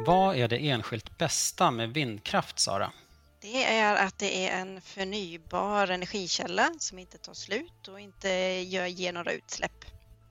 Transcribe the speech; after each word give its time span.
Vad 0.00 0.36
är 0.36 0.48
det 0.48 0.68
enskilt 0.68 1.18
bästa 1.18 1.70
med 1.70 1.90
vindkraft, 1.90 2.58
Sara? 2.58 2.92
Det 3.40 3.64
är 3.64 4.06
att 4.06 4.18
det 4.18 4.48
är 4.48 4.60
en 4.60 4.80
förnybar 4.80 5.88
energikälla 5.88 6.70
som 6.78 6.98
inte 6.98 7.18
tar 7.18 7.34
slut 7.34 7.88
och 7.88 8.00
inte 8.00 8.28
gör, 8.60 8.86
ger 8.86 9.12
några 9.12 9.32
utsläpp. 9.32 9.84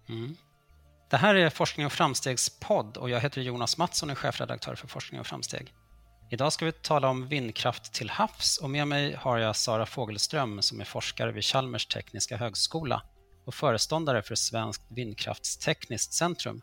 Mm. 0.09 0.35
Det 1.09 1.17
här 1.17 1.35
är 1.35 1.49
Forskning 1.49 1.85
och 1.85 1.91
framstegspodd 1.91 2.97
och 2.97 3.09
jag 3.09 3.19
heter 3.19 3.41
Jonas 3.41 3.77
Mattsson 3.77 4.09
och 4.09 4.17
är 4.17 4.19
chefredaktör 4.19 4.75
för 4.75 4.87
Forskning 4.87 5.19
och 5.19 5.27
framsteg. 5.27 5.73
Idag 6.29 6.53
ska 6.53 6.65
vi 6.65 6.71
tala 6.71 7.09
om 7.09 7.27
vindkraft 7.27 7.93
till 7.93 8.09
havs 8.09 8.57
och 8.57 8.69
med 8.69 8.87
mig 8.87 9.15
har 9.15 9.37
jag 9.37 9.55
Sara 9.55 9.85
Fogelström 9.85 10.61
som 10.61 10.81
är 10.81 10.85
forskare 10.85 11.31
vid 11.31 11.43
Chalmers 11.43 11.85
tekniska 11.85 12.37
högskola 12.37 13.01
och 13.45 13.53
föreståndare 13.53 14.21
för 14.21 14.35
Svenskt 14.35 14.83
vindkraftstekniskt 14.89 16.13
centrum. 16.13 16.61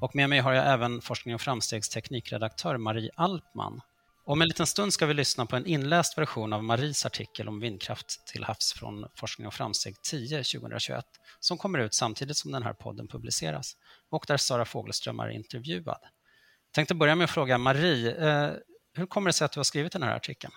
Och 0.00 0.16
med 0.16 0.28
mig 0.28 0.38
har 0.38 0.52
jag 0.52 0.72
även 0.72 1.00
Forskning 1.00 1.34
och 1.34 1.40
framstegs 1.40 1.88
teknikredaktör 1.88 2.76
Marie 2.76 3.10
Alpman. 3.14 3.80
Om 4.24 4.42
en 4.42 4.48
liten 4.48 4.66
stund 4.66 4.92
ska 4.92 5.06
vi 5.06 5.14
lyssna 5.14 5.46
på 5.46 5.56
en 5.56 5.66
inläst 5.66 6.18
version 6.18 6.52
av 6.52 6.64
Maries 6.64 7.06
artikel 7.06 7.48
om 7.48 7.60
vindkraft 7.60 8.26
till 8.26 8.44
havs 8.44 8.72
från 8.72 9.06
Forskning 9.16 9.46
och 9.46 9.54
framsteg 9.54 10.02
10 10.02 10.44
2021 10.44 11.04
som 11.40 11.58
kommer 11.58 11.78
ut 11.78 11.94
samtidigt 11.94 12.36
som 12.36 12.52
den 12.52 12.62
här 12.62 12.72
podden 12.72 13.08
publiceras 13.08 13.76
och 14.10 14.24
där 14.28 14.36
Sara 14.36 14.64
Fogelström 14.64 15.20
är 15.20 15.28
intervjuad. 15.28 15.98
Jag 16.02 16.72
tänkte 16.72 16.94
börja 16.94 17.14
med 17.14 17.24
att 17.24 17.30
fråga 17.30 17.58
Marie, 17.58 18.14
eh, 18.28 18.52
hur 18.94 19.06
kommer 19.06 19.28
det 19.28 19.32
sig 19.32 19.44
att 19.44 19.52
du 19.52 19.58
har 19.60 19.64
skrivit 19.64 19.92
den 19.92 20.02
här 20.02 20.16
artikeln? 20.16 20.52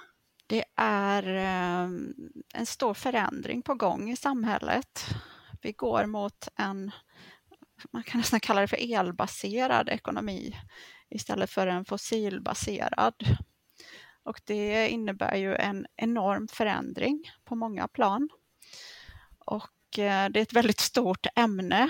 Det 0.48 0.64
är 0.76 1.24
eh, 1.28 1.90
en 2.54 2.66
stor 2.66 2.94
förändring 2.94 3.62
på 3.62 3.74
gång 3.74 4.10
i 4.10 4.16
samhället. 4.16 5.06
Vi 5.62 5.72
går 5.72 6.06
mot 6.06 6.48
en, 6.56 6.92
man 7.92 8.04
kan 8.04 8.18
nästan 8.18 8.40
kalla 8.40 8.62
det 8.62 8.68
för 8.68 8.94
elbaserad 9.00 9.90
ekonomi 9.90 10.56
istället 11.10 11.50
för 11.50 11.68
en 11.68 11.86
fossilbaserad. 11.86 13.14
Och 14.24 14.42
det 14.46 14.90
innebär 14.90 15.36
ju 15.36 15.56
en 15.56 15.86
enorm 15.96 16.48
förändring 16.48 17.32
på 17.46 17.56
många 17.56 17.88
plan. 17.88 18.30
Och 19.46 20.00
eh, 20.00 20.30
det 20.30 20.40
är 20.40 20.44
ett 20.44 20.54
väldigt 20.54 20.80
stort 20.80 21.28
ämne, 21.36 21.90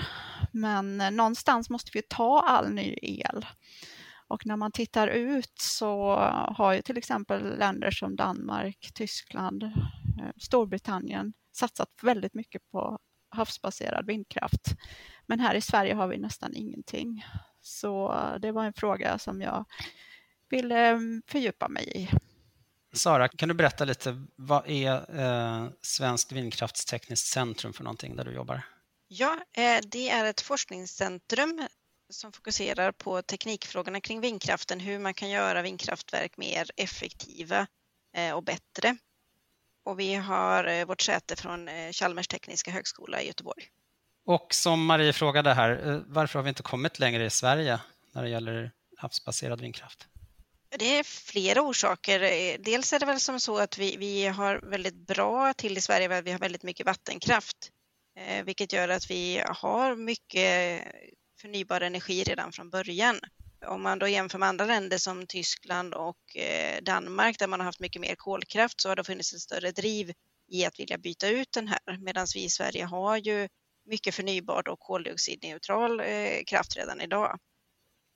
men 0.52 0.96
någonstans 0.96 1.70
måste 1.70 1.90
vi 1.94 2.02
ta 2.02 2.40
all 2.40 2.70
ny 2.70 2.96
el. 3.02 3.46
Och 4.28 4.46
när 4.46 4.56
man 4.56 4.72
tittar 4.72 5.08
ut 5.08 5.54
så 5.60 6.16
har 6.56 6.72
ju 6.72 6.82
till 6.82 6.98
exempel 6.98 7.58
länder 7.58 7.90
som 7.90 8.16
Danmark, 8.16 8.90
Tyskland, 8.94 9.62
eh, 9.62 9.70
Storbritannien 10.36 11.32
satsat 11.52 11.88
väldigt 12.02 12.34
mycket 12.34 12.70
på 12.70 12.98
havsbaserad 13.30 14.06
vindkraft. 14.06 14.68
Men 15.32 15.40
här 15.40 15.54
i 15.54 15.60
Sverige 15.60 15.94
har 15.94 16.08
vi 16.08 16.18
nästan 16.18 16.54
ingenting. 16.54 17.26
Så 17.62 18.14
det 18.42 18.52
var 18.52 18.64
en 18.64 18.72
fråga 18.72 19.18
som 19.18 19.42
jag 19.42 19.64
ville 20.50 20.86
mm, 20.86 21.22
fördjupa 21.26 21.68
mig 21.68 21.92
i. 21.94 22.10
Sara, 22.92 23.28
kan 23.28 23.48
du 23.48 23.54
berätta 23.54 23.84
lite, 23.84 24.26
vad 24.36 24.70
är 24.70 25.20
eh, 25.20 25.70
Svenskt 25.82 26.32
vindkraftstekniskt 26.32 27.26
centrum 27.26 27.72
för 27.72 27.84
någonting 27.84 28.16
där 28.16 28.24
du 28.24 28.32
jobbar? 28.32 28.62
Ja, 29.08 29.38
eh, 29.56 29.80
det 29.86 30.10
är 30.10 30.24
ett 30.24 30.40
forskningscentrum 30.40 31.68
som 32.10 32.32
fokuserar 32.32 32.92
på 32.92 33.22
teknikfrågorna 33.22 34.00
kring 34.00 34.20
vindkraften, 34.20 34.80
hur 34.80 34.98
man 34.98 35.14
kan 35.14 35.30
göra 35.30 35.62
vindkraftverk 35.62 36.36
mer 36.36 36.70
effektiva 36.76 37.66
eh, 38.16 38.32
och 38.32 38.44
bättre. 38.44 38.96
Och 39.84 40.00
vi 40.00 40.14
har 40.14 40.64
eh, 40.64 40.84
vårt 40.84 41.00
säte 41.00 41.36
från 41.36 41.68
eh, 41.68 41.92
Chalmers 41.92 42.28
tekniska 42.28 42.70
högskola 42.70 43.22
i 43.22 43.26
Göteborg. 43.26 43.68
Och 44.24 44.54
som 44.54 44.86
Marie 44.86 45.12
frågade 45.12 45.54
här, 45.54 45.90
eh, 45.90 46.00
varför 46.06 46.38
har 46.38 46.44
vi 46.44 46.48
inte 46.48 46.62
kommit 46.62 46.98
längre 46.98 47.24
i 47.24 47.30
Sverige 47.30 47.80
när 48.12 48.22
det 48.22 48.28
gäller 48.28 48.70
havsbaserad 48.96 49.60
vindkraft? 49.60 50.08
Det 50.78 50.98
är 50.98 51.02
flera 51.02 51.62
orsaker. 51.62 52.20
Eh, 52.20 52.56
dels 52.60 52.92
är 52.92 52.98
det 52.98 53.06
väl 53.06 53.20
som 53.20 53.40
så 53.40 53.58
att 53.58 53.78
vi, 53.78 53.96
vi 53.96 54.26
har 54.26 54.56
väldigt 54.70 55.06
bra 55.06 55.54
till 55.54 55.78
i 55.78 55.80
Sverige, 55.80 56.22
vi 56.22 56.32
har 56.32 56.38
väldigt 56.38 56.62
mycket 56.62 56.86
vattenkraft, 56.86 57.56
eh, 58.18 58.44
vilket 58.44 58.72
gör 58.72 58.88
att 58.88 59.10
vi 59.10 59.42
har 59.46 59.96
mycket 59.96 60.84
förnybar 61.40 61.80
energi 61.80 62.24
redan 62.24 62.52
från 62.52 62.70
början. 62.70 63.20
Om 63.66 63.82
man 63.82 63.98
då 63.98 64.08
jämför 64.08 64.38
med 64.38 64.48
andra 64.48 64.64
länder 64.64 64.98
som 64.98 65.26
Tyskland 65.26 65.94
och 65.94 66.36
Danmark 66.82 67.38
där 67.38 67.46
man 67.46 67.60
har 67.60 67.64
haft 67.64 67.80
mycket 67.80 68.00
mer 68.00 68.14
kolkraft 68.14 68.80
så 68.80 68.88
har 68.88 68.96
det 68.96 69.04
funnits 69.04 69.32
ett 69.32 69.40
större 69.40 69.70
driv 69.70 70.12
i 70.48 70.64
att 70.64 70.80
vilja 70.80 70.98
byta 70.98 71.28
ut 71.28 71.52
den 71.52 71.68
här 71.68 71.98
medan 71.98 72.26
vi 72.34 72.44
i 72.44 72.50
Sverige 72.50 72.84
har 72.84 73.16
ju 73.16 73.48
mycket 73.84 74.14
förnybart 74.14 74.68
och 74.68 74.80
koldioxidneutral 74.80 76.00
eh, 76.00 76.44
kraft 76.46 76.76
redan 76.76 77.00
idag. 77.00 77.38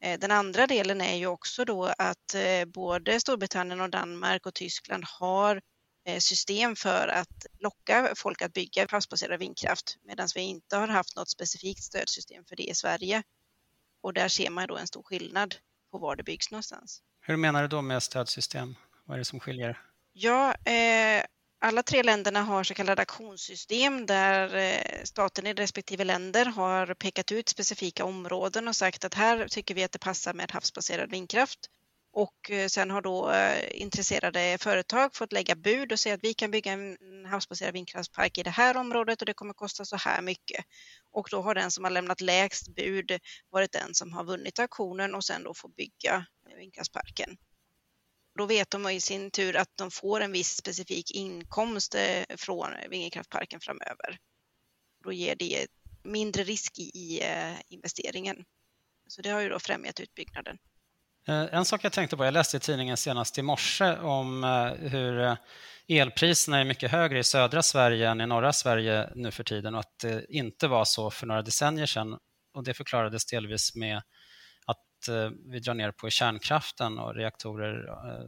Eh, 0.03 0.19
den 0.19 0.31
andra 0.31 0.66
delen 0.66 1.00
är 1.00 1.15
ju 1.15 1.27
också 1.27 1.65
då 1.65 1.84
att 1.99 2.34
både 2.66 3.21
Storbritannien 3.21 3.81
och 3.81 3.91
Danmark 3.91 4.47
och 4.47 4.54
Tyskland 4.54 5.04
har 5.04 5.60
Eh, 6.06 6.19
system 6.19 6.77
för 6.77 7.09
att 7.09 7.47
locka 7.59 8.12
folk 8.16 8.43
att 8.43 8.53
bygga 8.53 8.87
havsbaserad 8.91 9.38
vindkraft 9.38 9.97
medan 10.03 10.28
vi 10.34 10.41
inte 10.41 10.77
har 10.77 10.88
haft 10.88 11.16
något 11.16 11.31
specifikt 11.31 11.83
stödsystem 11.83 12.44
för 12.44 12.56
det 12.56 12.62
i 12.62 12.75
Sverige. 12.75 13.22
Och 14.00 14.12
där 14.12 14.28
ser 14.28 14.50
man 14.50 14.69
då 14.69 14.77
en 14.77 14.87
stor 14.87 15.03
skillnad 15.03 15.54
på 15.91 15.98
var 15.98 16.16
det 16.16 16.22
byggs 16.22 16.50
någonstans. 16.50 17.03
Hur 17.21 17.37
menar 17.37 17.62
du 17.62 17.69
då 17.69 17.83
med 17.83 18.03
stödsystem? 18.03 18.75
Vad 19.04 19.15
är 19.15 19.19
det 19.19 19.25
som 19.25 19.41
skiljer? 19.41 19.81
Ja, 20.12 20.54
eh, 20.54 21.25
alla 21.66 21.82
tre 21.82 22.03
länderna 22.03 22.43
har 22.43 22.65
så 22.65 22.75
kallade 22.75 23.03
aktionssystem 23.03 24.06
där 24.06 24.56
eh, 24.56 25.04
staten 25.04 25.47
i 25.47 25.54
respektive 25.54 26.04
länder 26.04 26.44
har 26.44 26.94
pekat 26.94 27.32
ut 27.32 27.49
specifika 27.49 28.04
områden 28.04 28.69
och 28.69 28.77
sagt 28.77 29.04
att 29.04 29.15
här 29.15 29.49
tycker 29.49 29.75
vi 29.75 29.84
att 29.84 29.93
det 29.93 29.99
passar 29.99 30.34
med 30.34 30.53
havsbaserad 30.53 31.10
vindkraft. 31.10 31.59
Och 32.12 32.50
eh, 32.50 32.66
sen 32.66 32.91
har 32.91 33.03
då 33.03 33.31
eh, 33.31 33.82
intresserade 33.82 34.59
företag 34.60 35.15
fått 35.15 35.32
lägga 35.32 35.54
bud 35.54 35.93
och 35.93 35.99
säga 35.99 36.15
att 36.15 36.25
vi 36.25 36.34
kan 36.34 36.50
bygga 36.50 36.72
en 36.72 36.97
havsbaserad 37.31 37.72
vindkraftspark 37.72 38.38
i 38.38 38.43
det 38.43 38.50
här 38.50 38.77
området 38.77 39.22
och 39.22 39.27
det 39.27 39.34
kommer 39.34 39.54
kosta 39.54 39.84
så 39.84 39.97
här 39.97 40.22
mycket. 40.22 40.65
Och 41.12 41.28
då 41.31 41.43
har 41.43 41.54
den 41.54 41.71
som 41.71 41.84
har 41.84 41.91
lämnat 41.91 42.21
lägst 42.21 42.69
bud 42.69 43.19
varit 43.50 43.72
den 43.72 43.94
som 43.94 44.12
har 44.12 44.25
vunnit 44.25 44.59
auktionen 44.59 45.15
och 45.15 45.25
sen 45.25 45.43
då 45.43 45.54
får 45.54 45.69
bygga 45.69 46.27
vindkraftsparken. 46.59 47.37
Då 48.37 48.47
vet 48.47 48.71
de 48.71 48.89
i 48.89 49.01
sin 49.01 49.31
tur 49.31 49.57
att 49.57 49.71
de 49.75 49.91
får 49.91 50.21
en 50.21 50.33
viss 50.33 50.57
specifik 50.57 51.11
inkomst 51.11 51.95
eh, 51.95 52.37
från 52.37 52.69
vindkraftparken 52.91 53.61
framöver. 53.61 54.19
Då 55.05 55.13
ger 55.13 55.37
det 55.37 55.67
mindre 56.03 56.43
risk 56.43 56.79
i 56.79 57.21
eh, 57.23 57.55
investeringen. 57.69 58.45
Så 59.09 59.23
det 59.23 59.31
har 59.31 59.41
ju 59.41 59.49
då 59.49 59.59
främjat 59.59 60.01
utbyggnaden. 60.01 60.59
Eh, 61.29 61.55
en 61.55 61.65
sak 61.65 61.85
jag 61.85 61.93
tänkte 61.93 62.17
på, 62.17 62.25
jag 62.25 62.35
läste 62.35 62.57
i 62.57 62.61
tidningen 62.61 62.97
senast 62.97 63.39
i 63.39 63.43
morse 63.43 63.97
om 63.97 64.45
hur 64.79 65.37
elpriserna 65.89 66.61
är 66.61 66.65
mycket 66.65 66.91
högre 66.91 67.19
i 67.19 67.25
södra 67.25 67.63
Sverige 67.63 68.09
än 68.09 68.21
i 68.21 68.27
norra 68.27 68.53
Sverige 68.53 69.11
nu 69.15 69.31
för 69.31 69.45
tiden 69.45 69.75
och 69.75 69.81
att 69.81 69.99
det 69.99 70.27
inte 70.29 70.69
var 70.69 70.85
så 70.85 71.11
för 71.11 71.27
några 71.27 71.43
decennier 71.43 71.87
sedan. 71.87 72.19
Och 72.55 72.65
det 72.65 72.75
förklarades 72.75 73.27
delvis 73.27 73.75
med 73.75 74.03
att 75.09 75.33
eh, 75.33 75.39
vi 75.47 75.59
drar 75.59 75.75
ner 75.75 75.93
på 75.93 76.11
kärnkraften 76.11 76.99
och 76.99 77.15
reaktorer 77.15 77.89
eh, 77.89 78.27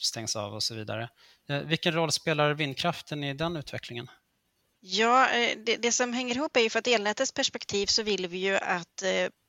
stängs 0.00 0.36
av 0.36 0.54
och 0.54 0.62
så 0.62 0.74
vidare. 0.74 1.08
Eh, 1.48 1.58
vilken 1.58 1.94
roll 1.94 2.12
spelar 2.12 2.54
vindkraften 2.54 3.24
i 3.24 3.34
den 3.34 3.56
utvecklingen? 3.56 4.10
Ja, 4.80 5.28
det, 5.56 5.76
det 5.76 5.92
som 5.92 6.12
hänger 6.12 6.34
ihop 6.34 6.56
är 6.56 6.60
ju 6.60 6.70
för 6.70 6.78
att 6.78 6.86
elnätets 6.86 7.32
perspektiv 7.32 7.86
så 7.86 8.02
vill 8.02 8.26
vi 8.26 8.38
ju 8.38 8.56
att 8.56 9.02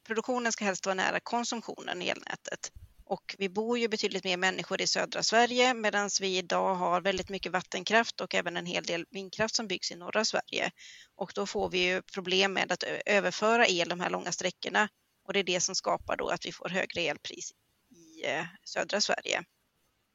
produktionen 0.07 0.51
ska 0.51 0.65
helst 0.65 0.85
vara 0.85 0.93
nära 0.93 1.19
konsumtionen 1.19 2.01
i 2.01 2.07
elnätet. 2.07 2.71
Och 3.05 3.35
vi 3.37 3.49
bor 3.49 3.77
ju 3.77 3.87
betydligt 3.87 4.23
mer 4.23 4.37
människor 4.37 4.81
i 4.81 4.87
södra 4.87 5.23
Sverige 5.23 5.73
medan 5.73 6.09
vi 6.21 6.37
idag 6.37 6.75
har 6.75 7.01
väldigt 7.01 7.29
mycket 7.29 7.51
vattenkraft 7.51 8.21
och 8.21 8.35
även 8.35 8.57
en 8.57 8.65
hel 8.65 8.83
del 8.83 9.05
vindkraft 9.09 9.55
som 9.55 9.67
byggs 9.67 9.91
i 9.91 9.95
norra 9.95 10.25
Sverige. 10.25 10.71
Och 11.15 11.31
då 11.35 11.45
får 11.45 11.69
vi 11.69 11.78
ju 11.78 12.01
problem 12.01 12.53
med 12.53 12.72
att 12.72 12.84
överföra 13.05 13.67
el 13.67 13.90
de 13.90 13.99
här 13.99 14.09
långa 14.09 14.31
sträckorna 14.31 14.90
och 15.27 15.33
det 15.33 15.39
är 15.39 15.43
det 15.43 15.61
som 15.61 15.75
skapar 15.75 16.17
då 16.17 16.29
att 16.29 16.45
vi 16.45 16.51
får 16.51 16.69
högre 16.69 17.01
elpris 17.01 17.51
i 17.89 18.25
eh, 18.25 18.45
södra 18.63 19.01
Sverige. 19.01 19.43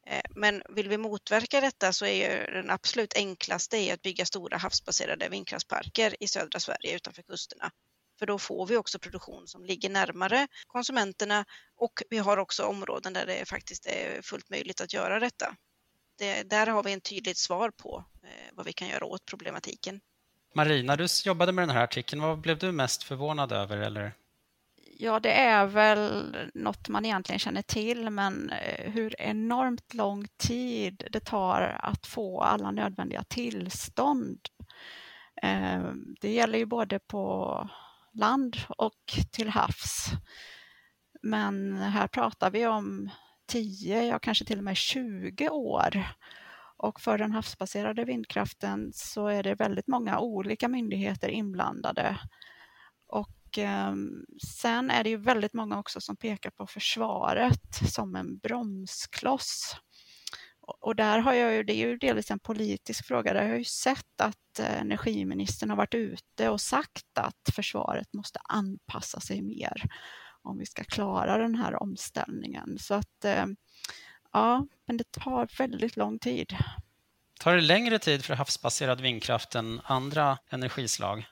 Eh, 0.07 0.23
men 0.31 0.63
vill 0.69 0.89
vi 0.89 0.99
motverka 0.99 1.61
detta 1.61 1.93
så 1.93 2.05
är 2.05 2.31
ju 2.31 2.53
den 2.53 2.71
absolut 2.71 3.17
enklaste 3.17 3.93
att 3.93 4.03
bygga 4.03 4.27
stora 4.27 4.57
havsbaserade 4.57 5.29
vindkraftsparker 5.29 6.23
i 6.23 6.29
södra 6.29 6.61
Sverige 6.61 6.97
utanför 6.97 7.23
kusterna 7.23 7.71
för 8.21 8.27
då 8.27 8.39
får 8.39 8.67
vi 8.67 8.77
också 8.77 8.99
produktion 8.99 9.47
som 9.47 9.65
ligger 9.65 9.91
närmare 9.91 10.49
konsumenterna 10.67 11.45
och 11.77 12.03
vi 12.11 12.19
har 12.19 12.37
också 12.37 12.63
områden 12.65 13.13
där 13.13 13.27
det 13.27 13.49
faktiskt 13.49 13.87
är 13.87 14.23
fullt 14.23 14.51
möjligt 14.51 14.81
att 14.81 14.93
göra 14.93 15.21
detta. 15.21 15.55
Det, 16.19 16.43
där 16.43 16.67
har 16.67 16.83
vi 16.83 16.93
en 16.93 17.01
tydligt 17.01 17.37
svar 17.37 17.71
på 17.71 18.05
eh, 18.23 18.29
vad 18.53 18.67
vi 18.67 18.73
kan 18.73 18.89
göra 18.89 19.05
åt 19.05 19.27
problematiken. 19.27 20.01
Marie, 20.55 20.83
när 20.83 20.97
du 20.97 21.07
jobbade 21.25 21.53
med 21.53 21.63
den 21.63 21.77
här 21.77 21.85
artikeln, 21.85 22.23
vad 22.23 22.41
blev 22.41 22.59
du 22.59 22.73
mest 22.73 23.03
förvånad 23.03 23.53
över? 23.53 23.77
Eller? 23.77 24.13
Ja, 25.03 25.21
det 25.21 25.33
är 25.33 25.67
väl 25.67 26.37
något 26.55 26.89
man 26.89 27.05
egentligen 27.05 27.39
känner 27.39 27.63
till, 27.63 28.11
men 28.11 28.51
eh, 28.51 28.91
hur 28.91 29.21
enormt 29.21 29.95
lång 29.95 30.27
tid 30.37 31.09
det 31.11 31.21
tar 31.21 31.61
att 31.61 32.07
få 32.07 32.41
alla 32.41 32.71
nödvändiga 32.71 33.25
tillstånd. 33.25 34.39
Eh, 35.43 35.93
det 36.21 36.33
gäller 36.33 36.59
ju 36.59 36.67
både 36.67 36.99
på 36.99 37.69
land 38.13 38.57
och 38.69 39.19
till 39.33 39.49
havs. 39.49 40.07
Men 41.23 41.77
här 41.77 42.09
pratar 42.09 42.51
vi 42.51 42.67
om 42.67 43.11
10, 43.49 44.05
ja 44.05 44.19
kanske 44.19 44.45
till 44.45 44.59
och 44.59 44.65
med 44.65 44.77
20 44.77 45.49
år. 45.49 46.09
Och 46.77 47.01
för 47.01 47.19
den 47.19 47.33
havsbaserade 47.33 48.05
vindkraften 48.05 48.91
så 48.95 49.27
är 49.27 49.43
det 49.43 49.55
väldigt 49.55 49.87
många 49.87 50.19
olika 50.19 50.69
myndigheter 50.69 51.29
inblandade. 51.29 52.19
Och 53.09 53.40
eh, 53.59 53.95
sen 54.59 54.91
är 54.91 55.05
det 55.05 55.11
ju 55.11 55.17
väldigt 55.17 55.55
många 55.55 55.79
också 55.79 56.01
som 56.01 56.17
pekar 56.17 56.51
på 56.51 56.67
försvaret 56.67 57.75
som 57.93 58.17
en 58.17 58.39
bromskloss. 58.39 59.77
Och 60.61 60.97
där 60.97 61.19
har 61.19 61.33
jag 61.33 61.55
ju, 61.55 61.63
det 61.63 61.73
är 61.73 61.87
ju 61.89 61.97
delvis 61.97 62.31
en 62.31 62.39
politisk 62.39 63.07
fråga, 63.07 63.33
där 63.33 63.43
har 63.43 63.49
jag 63.49 63.59
ju 63.59 63.65
sett 63.65 64.21
att 64.21 64.59
eh, 64.59 64.81
energiministern 64.81 65.71
har 65.71 65.77
varit 65.77 65.95
ute 65.95 66.49
och 66.49 66.61
sagt 66.61 67.19
att 67.19 67.55
försvaret 67.55 68.13
måste 68.13 68.41
anpassa 68.45 69.21
sig 69.21 69.43
mer 69.43 69.83
om 70.43 70.59
vi 70.59 70.67
ska 70.67 70.85
klara 70.85 71.39
den 71.39 71.55
här 71.55 71.83
omställningen. 71.83 72.79
Så 72.79 72.95
att 72.95 73.25
eh, 73.25 73.47
ja, 74.33 74.67
men 74.87 74.97
det 74.97 75.11
tar 75.11 75.49
väldigt 75.59 75.97
lång 75.97 76.19
tid. 76.19 76.57
Tar 77.41 77.55
det 77.55 77.61
längre 77.61 77.99
tid 77.99 78.25
för 78.25 78.35
havsbaserad 78.35 79.01
vindkraft 79.01 79.55
än 79.55 79.81
andra 79.85 80.39
energislag? 80.51 81.27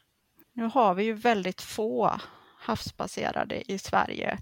Nu 0.58 0.64
har 0.64 0.94
vi 0.94 1.05
ju 1.05 1.12
väldigt 1.12 1.62
få 1.62 2.20
havsbaserade 2.58 3.72
i 3.72 3.78
Sverige 3.78 4.38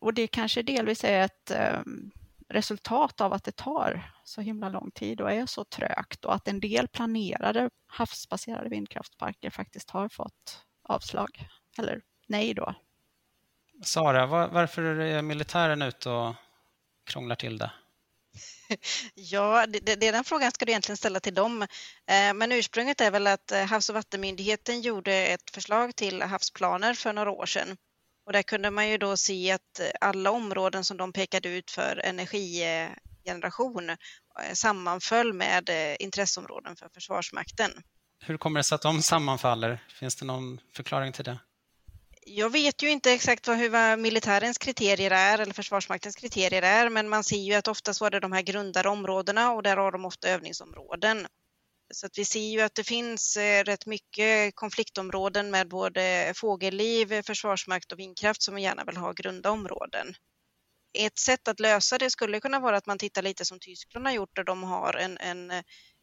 och, 0.00 0.14
det 0.14 0.26
kanske 0.26 0.62
delvis 0.62 1.04
är 1.04 1.20
ett 1.20 1.52
um, 1.86 2.10
resultat 2.48 3.20
av 3.20 3.32
att 3.32 3.44
det 3.44 3.56
tar 3.56 4.12
så 4.24 4.40
himla 4.40 4.68
lång 4.68 4.90
tid 4.90 5.20
och 5.20 5.32
är 5.32 5.46
så 5.46 5.64
trögt 5.64 6.24
och 6.24 6.34
att 6.34 6.48
en 6.48 6.60
del 6.60 6.88
planerade 6.88 7.70
havsbaserade 7.86 8.68
vindkraftsparker 8.68 9.50
faktiskt 9.50 9.90
har 9.90 10.08
fått 10.08 10.64
avslag, 10.82 11.48
eller 11.78 12.00
nej 12.26 12.54
då. 12.54 12.74
Sara, 13.82 14.26
var, 14.26 14.48
varför 14.48 14.82
är 14.82 15.22
militären 15.22 15.82
ute 15.82 16.10
och 16.10 16.34
krånglar 17.04 17.36
till 17.36 17.58
det? 17.58 17.72
Ja, 19.14 19.66
det, 19.66 19.78
det, 19.78 20.10
den 20.10 20.24
frågan 20.24 20.52
ska 20.52 20.64
du 20.64 20.72
egentligen 20.72 20.96
ställa 20.96 21.20
till 21.20 21.34
dem. 21.34 21.62
Eh, 21.62 22.34
men 22.34 22.52
ursprunget 22.52 23.00
är 23.00 23.10
väl 23.10 23.26
att 23.26 23.52
eh, 23.52 23.64
Havs 23.64 23.88
och 23.88 23.94
vattenmyndigheten 23.94 24.80
gjorde 24.80 25.12
ett 25.14 25.50
förslag 25.50 25.96
till 25.96 26.22
havsplaner 26.22 26.94
för 26.94 27.12
några 27.12 27.30
år 27.30 27.46
sedan 27.46 27.76
och 28.26 28.32
där 28.32 28.42
kunde 28.42 28.70
man 28.70 28.88
ju 28.88 28.98
då 28.98 29.16
se 29.16 29.50
att 29.50 29.80
eh, 29.80 29.86
alla 30.00 30.30
områden 30.30 30.84
som 30.84 30.96
de 30.96 31.12
pekade 31.12 31.48
ut 31.48 31.70
för 31.70 32.00
energigeneration 32.04 33.96
sammanföll 34.52 35.32
med 35.32 35.70
intresseområden 36.00 36.76
för 36.76 36.88
Försvarsmakten. 36.88 37.70
Hur 38.20 38.36
kommer 38.36 38.60
det 38.60 38.64
sig 38.64 38.74
att 38.74 38.82
de 38.82 39.02
sammanfaller? 39.02 39.84
Finns 39.88 40.16
det 40.16 40.24
någon 40.24 40.60
förklaring 40.72 41.12
till 41.12 41.24
det? 41.24 41.38
Jag 42.26 42.50
vet 42.50 42.82
ju 42.82 42.90
inte 42.90 43.12
exakt 43.12 43.48
vad, 43.48 43.56
hur 43.56 43.96
militärens 43.96 44.58
kriterier 44.58 45.10
är 45.10 45.38
eller 45.38 45.52
Försvarsmaktens 45.52 46.16
kriterier 46.16 46.62
är, 46.62 46.88
men 46.88 47.08
man 47.08 47.24
ser 47.24 47.36
ju 47.36 47.54
att 47.54 47.68
oftast 47.68 48.00
var 48.00 48.10
det 48.10 48.20
de 48.20 48.32
här 48.32 48.42
grundade 48.42 48.88
områdena 48.88 49.52
och 49.52 49.62
där 49.62 49.76
har 49.76 49.92
de 49.92 50.04
ofta 50.04 50.28
övningsområden. 50.28 51.26
Så 51.94 52.06
att 52.06 52.18
vi 52.18 52.24
ser 52.24 52.50
ju 52.50 52.60
att 52.60 52.74
det 52.74 52.84
finns 52.84 53.36
eh, 53.36 53.64
rätt 53.64 53.86
mycket 53.86 54.54
konfliktområden 54.54 55.50
med 55.50 55.68
både 55.68 56.32
fågelliv, 56.36 57.22
försvarsmakt 57.22 57.92
och 57.92 57.98
vindkraft 57.98 58.42
som 58.42 58.58
gärna 58.58 58.84
vill 58.84 58.96
ha 58.96 59.12
grunda 59.12 59.50
områden. 59.50 60.14
Ett 60.98 61.18
sätt 61.18 61.48
att 61.48 61.60
lösa 61.60 61.98
det 61.98 62.10
skulle 62.10 62.40
kunna 62.40 62.60
vara 62.60 62.76
att 62.76 62.86
man 62.86 62.98
tittar 62.98 63.22
lite 63.22 63.44
som 63.44 63.60
Tyskland 63.60 64.06
har 64.06 64.14
gjort 64.14 64.36
där 64.36 64.44
de 64.44 64.62
har 64.62 64.94
en, 64.94 65.18
en, 65.18 65.50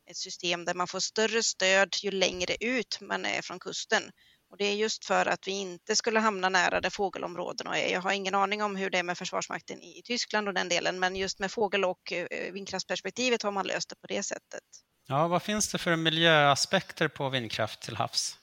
ett 0.09 0.17
system 0.17 0.65
där 0.65 0.73
man 0.73 0.87
får 0.87 0.99
större 0.99 1.43
stöd 1.43 1.95
ju 2.03 2.11
längre 2.11 2.55
ut 2.59 2.97
man 3.01 3.25
är 3.25 3.41
från 3.41 3.59
kusten. 3.59 4.03
Och 4.49 4.57
det 4.57 4.65
är 4.65 4.75
just 4.75 5.05
för 5.05 5.25
att 5.25 5.47
vi 5.47 5.51
inte 5.51 5.95
skulle 5.95 6.19
hamna 6.19 6.49
nära 6.49 6.81
där 6.81 6.89
fågelområdena 6.89 7.77
är. 7.77 7.93
Jag 7.93 8.01
har 8.01 8.11
ingen 8.11 8.35
aning 8.35 8.63
om 8.63 8.75
hur 8.75 8.89
det 8.89 8.97
är 8.97 9.03
med 9.03 9.17
Försvarsmakten 9.17 9.81
i 9.81 10.01
Tyskland 10.05 10.47
och 10.47 10.53
den 10.53 10.69
delen, 10.69 10.99
men 10.99 11.15
just 11.15 11.39
med 11.39 11.51
fågel 11.51 11.85
och 11.85 12.13
eh, 12.13 12.53
vindkraftsperspektivet 12.53 13.43
har 13.43 13.51
man 13.51 13.67
löst 13.67 13.89
det 13.89 13.95
på 13.95 14.07
det 14.07 14.23
sättet. 14.23 14.63
Ja, 15.07 15.27
vad 15.27 15.43
finns 15.43 15.71
det 15.71 15.77
för 15.77 15.95
miljöaspekter 15.95 17.07
på 17.07 17.29
vindkraft 17.29 17.81
till 17.81 17.95
havs? 17.95 18.37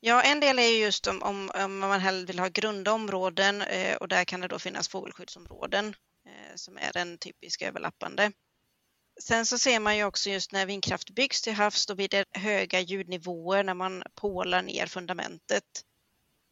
Ja, 0.00 0.22
en 0.22 0.40
del 0.40 0.58
är 0.58 0.62
just 0.62 1.06
om, 1.06 1.22
om, 1.22 1.50
om 1.54 1.78
man 1.78 2.00
hellre 2.00 2.26
vill 2.26 2.38
ha 2.38 2.48
grunda 2.48 2.92
områden 2.92 3.62
eh, 3.62 3.96
och 3.96 4.08
där 4.08 4.24
kan 4.24 4.40
det 4.40 4.48
då 4.48 4.58
finnas 4.58 4.88
fågelskyddsområden 4.88 5.94
eh, 6.26 6.54
som 6.54 6.76
är 6.76 6.92
den 6.92 7.18
typiska 7.18 7.68
överlappande. 7.68 8.32
Sen 9.20 9.46
så 9.46 9.58
ser 9.58 9.80
man 9.80 9.96
ju 9.96 10.04
också 10.04 10.30
just 10.30 10.52
när 10.52 10.66
vindkraft 10.66 11.10
byggs 11.10 11.42
till 11.42 11.52
havs, 11.52 11.86
då 11.86 11.94
blir 11.94 12.08
det 12.08 12.24
höga 12.30 12.80
ljudnivåer 12.80 13.64
när 13.64 13.74
man 13.74 14.02
pålar 14.14 14.62
ner 14.62 14.86
fundamentet. 14.86 15.64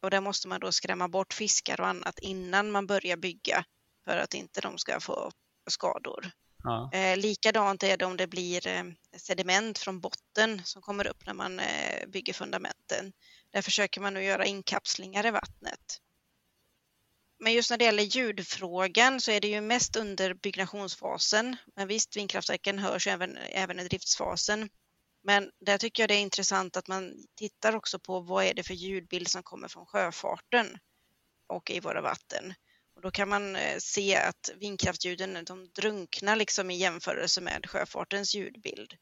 Och 0.01 0.09
där 0.09 0.21
måste 0.21 0.47
man 0.47 0.59
då 0.59 0.71
skrämma 0.71 1.07
bort 1.07 1.33
fiskar 1.33 1.81
och 1.81 1.87
annat 1.87 2.19
innan 2.19 2.71
man 2.71 2.87
börjar 2.87 3.17
bygga 3.17 3.65
för 4.05 4.17
att 4.17 4.33
inte 4.33 4.61
de 4.61 4.77
ska 4.77 4.99
få 4.99 5.31
skador. 5.69 6.31
Ja. 6.63 6.89
Eh, 6.93 7.17
likadant 7.17 7.83
är 7.83 7.97
det 7.97 8.05
om 8.05 8.17
det 8.17 8.27
blir 8.27 8.67
eh, 8.67 8.83
sediment 9.17 9.77
från 9.77 9.99
botten 9.99 10.61
som 10.63 10.81
kommer 10.81 11.07
upp 11.07 11.25
när 11.25 11.33
man 11.33 11.59
eh, 11.59 12.07
bygger 12.07 12.33
fundamenten. 12.33 13.13
Där 13.51 13.61
försöker 13.61 14.01
man 14.01 14.13
nu 14.13 14.23
göra 14.23 14.45
inkapslingar 14.45 15.25
i 15.25 15.31
vattnet. 15.31 15.99
Men 17.43 17.53
just 17.53 17.69
när 17.69 17.77
det 17.77 17.85
gäller 17.85 18.03
ljudfrågan 18.03 19.21
så 19.21 19.31
är 19.31 19.41
det 19.41 19.47
ju 19.47 19.61
mest 19.61 19.95
under 19.95 20.33
byggnationsfasen. 20.33 21.57
Men 21.75 21.87
visst, 21.87 22.17
vindkraftverken 22.17 22.79
hörs 22.79 23.07
även, 23.07 23.37
även 23.37 23.79
i 23.79 23.87
driftsfasen. 23.87 24.69
Men 25.23 25.51
där 25.65 25.77
tycker 25.77 26.03
jag 26.03 26.09
det 26.09 26.15
är 26.15 26.21
intressant 26.21 26.77
att 26.77 26.87
man 26.87 27.13
tittar 27.35 27.75
också 27.75 27.99
på 27.99 28.19
vad 28.19 28.45
är 28.45 28.53
det 28.53 28.63
för 28.63 28.73
ljudbild 28.73 29.27
som 29.27 29.43
kommer 29.43 29.67
från 29.67 29.85
sjöfarten 29.85 30.77
och 31.47 31.71
i 31.71 31.79
våra 31.79 32.01
vatten. 32.01 32.53
Och 32.95 33.01
då 33.01 33.11
kan 33.11 33.29
man 33.29 33.55
eh, 33.55 33.77
se 33.77 34.15
att 34.15 34.51
vindkraftljuden 34.55 35.45
de 35.45 35.69
drunknar 35.69 36.35
liksom 36.35 36.71
i 36.71 36.77
jämförelse 36.77 37.41
med 37.41 37.69
sjöfartens 37.69 38.35
ljudbild. 38.35 38.93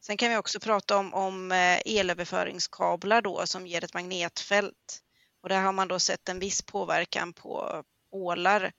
Sen 0.00 0.16
kan 0.16 0.30
vi 0.30 0.36
också 0.36 0.60
prata 0.60 0.96
om, 0.96 1.14
om 1.14 1.52
eh, 1.52 1.78
elöverföringskablar 1.84 3.22
då 3.22 3.46
som 3.46 3.66
ger 3.66 3.84
ett 3.84 3.94
magnetfält. 3.94 5.02
Och 5.48 5.54
där 5.54 5.62
har 5.62 5.72
man 5.72 5.88
då 5.88 5.98
sett 5.98 6.28
en 6.28 6.38
viss 6.38 6.62
påverkan 6.62 7.32
på 7.32 7.84
ålar. 8.10 8.72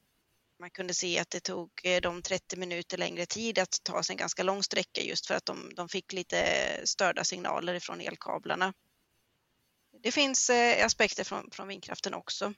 Man 0.60 0.70
kunde 0.70 0.94
se 0.94 1.20
att 1.20 1.30
det 1.30 1.40
tog 1.40 1.72
eh, 1.84 2.02
dem 2.02 2.22
30 2.22 2.58
minuter 2.58 2.98
längre 2.98 3.26
tid 3.26 3.60
att 3.60 3.84
ta 3.84 4.04
sig 4.04 4.14
en 4.14 4.18
ganska 4.18 4.44
lång 4.44 4.64
sträcka 4.64 5.02
just 5.02 5.28
för 5.28 5.36
att 5.36 5.46
de, 5.46 5.72
de 5.76 5.90
fick 5.90 6.14
lite 6.14 6.38
störda 6.84 7.24
signaler 7.24 7.74
ifrån 7.74 8.02
elkablarna. 8.02 8.74
Det 10.04 10.12
finns 10.12 10.50
eh, 10.50 10.86
aspekter 10.86 11.24
från, 11.24 11.52
från 11.52 11.68
vindkraften 11.68 12.14
också. 12.14 12.54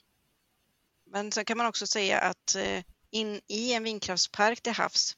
Men 1.05 1.31
sen 1.31 1.45
kan 1.45 1.57
man 1.57 1.67
också 1.67 1.87
säga 1.87 2.19
att 2.19 2.55
eh, 2.55 2.83
in 3.11 3.41
i 3.47 3.73
en 3.73 3.83
vindkraftspark 3.83 4.61
till 4.61 4.73
havs 4.73 5.17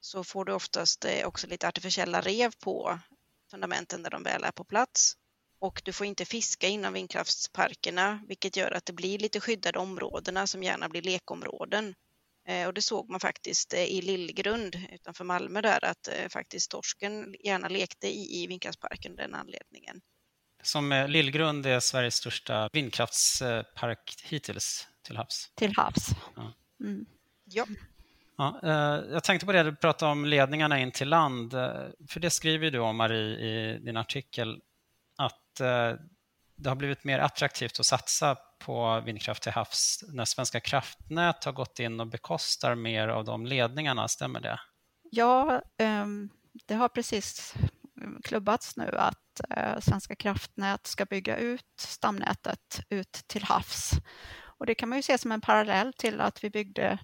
så 0.00 0.24
får 0.24 0.44
du 0.44 0.52
oftast 0.52 1.06
också 1.24 1.46
lite 1.46 1.68
artificiella 1.68 2.20
rev 2.20 2.52
på 2.58 2.98
fundamenten 3.50 4.02
när 4.02 4.10
de 4.10 4.22
väl 4.22 4.44
är 4.44 4.52
på 4.52 4.64
plats. 4.64 5.16
Och 5.62 5.82
du 5.84 5.92
får 5.92 6.06
inte 6.06 6.24
fiska 6.24 6.68
inom 6.68 6.92
vindkraftsparkerna, 6.92 8.20
vilket 8.28 8.56
gör 8.56 8.70
att 8.70 8.86
det 8.86 8.92
blir 8.92 9.18
lite 9.18 9.40
skyddade 9.40 9.78
områdena 9.78 10.46
som 10.46 10.62
gärna 10.62 10.88
blir 10.88 11.02
lekområden. 11.02 11.94
Eh, 12.48 12.66
och 12.66 12.74
det 12.74 12.82
såg 12.82 13.10
man 13.10 13.20
faktiskt 13.20 13.74
i 13.74 14.02
Lillgrund 14.02 14.76
utanför 14.92 15.24
Malmö 15.24 15.60
där 15.60 15.84
att 15.84 16.08
faktiskt 16.28 16.70
torsken 16.70 17.34
gärna 17.44 17.68
lekte 17.68 18.08
i, 18.08 18.42
i 18.42 18.46
vindkraftsparken 18.46 19.16
den 19.16 19.34
anledningen. 19.34 20.00
Som 20.62 21.06
Lillgrund 21.08 21.66
är 21.66 21.80
Sveriges 21.80 22.14
största 22.14 22.68
vindkraftspark 22.72 24.14
hittills 24.24 24.86
till 25.02 25.16
havs. 25.16 25.50
Till 25.54 25.76
havs. 25.76 26.08
Ja. 26.36 26.52
Mm. 26.80 27.06
ja. 27.44 27.66
Ja, 28.36 28.60
eh, 28.62 29.12
jag 29.12 29.24
tänkte 29.24 29.46
på 29.46 29.52
det 29.52 29.62
du 29.62 29.76
pratade 29.76 30.12
om 30.12 30.24
ledningarna 30.24 30.78
in 30.78 30.92
till 30.92 31.08
land. 31.08 31.54
Eh, 31.54 31.70
för 32.08 32.20
det 32.20 32.30
skriver 32.30 32.70
du 32.70 32.78
om, 32.78 32.96
Marie, 32.96 33.38
i 33.38 33.78
din 33.78 33.96
artikel, 33.96 34.60
att 35.52 35.60
eh, 35.60 36.00
det 36.56 36.68
har 36.68 36.76
blivit 36.76 37.04
mer 37.04 37.18
attraktivt 37.18 37.80
att 37.80 37.86
satsa 37.86 38.36
på 38.58 39.00
vindkraft 39.00 39.42
till 39.42 39.52
havs 39.52 40.04
när 40.08 40.24
Svenska 40.24 40.60
kraftnät 40.60 41.44
har 41.44 41.52
gått 41.52 41.78
in 41.78 42.00
och 42.00 42.06
bekostar 42.06 42.74
mer 42.74 43.08
av 43.08 43.24
de 43.24 43.46
ledningarna. 43.46 44.08
Stämmer 44.08 44.40
det? 44.40 44.60
Ja, 45.10 45.62
ehm, 45.78 46.30
det 46.66 46.74
har 46.74 46.88
precis 46.88 47.54
mm, 48.00 48.22
klubbats 48.22 48.76
nu 48.76 48.90
att 48.96 49.40
eh, 49.50 49.80
Svenska 49.80 50.14
kraftnät 50.14 50.86
ska 50.86 51.04
bygga 51.04 51.36
ut 51.36 51.64
stamnätet 51.78 52.80
ut 52.88 53.12
till 53.12 53.44
havs. 53.44 53.90
Och 54.58 54.66
det 54.66 54.74
kan 54.74 54.88
man 54.88 54.98
ju 54.98 55.02
se 55.02 55.18
som 55.18 55.32
en 55.32 55.40
parallell 55.40 55.92
till 55.92 56.20
att 56.20 56.44
vi 56.44 56.50
byggde 56.50 56.98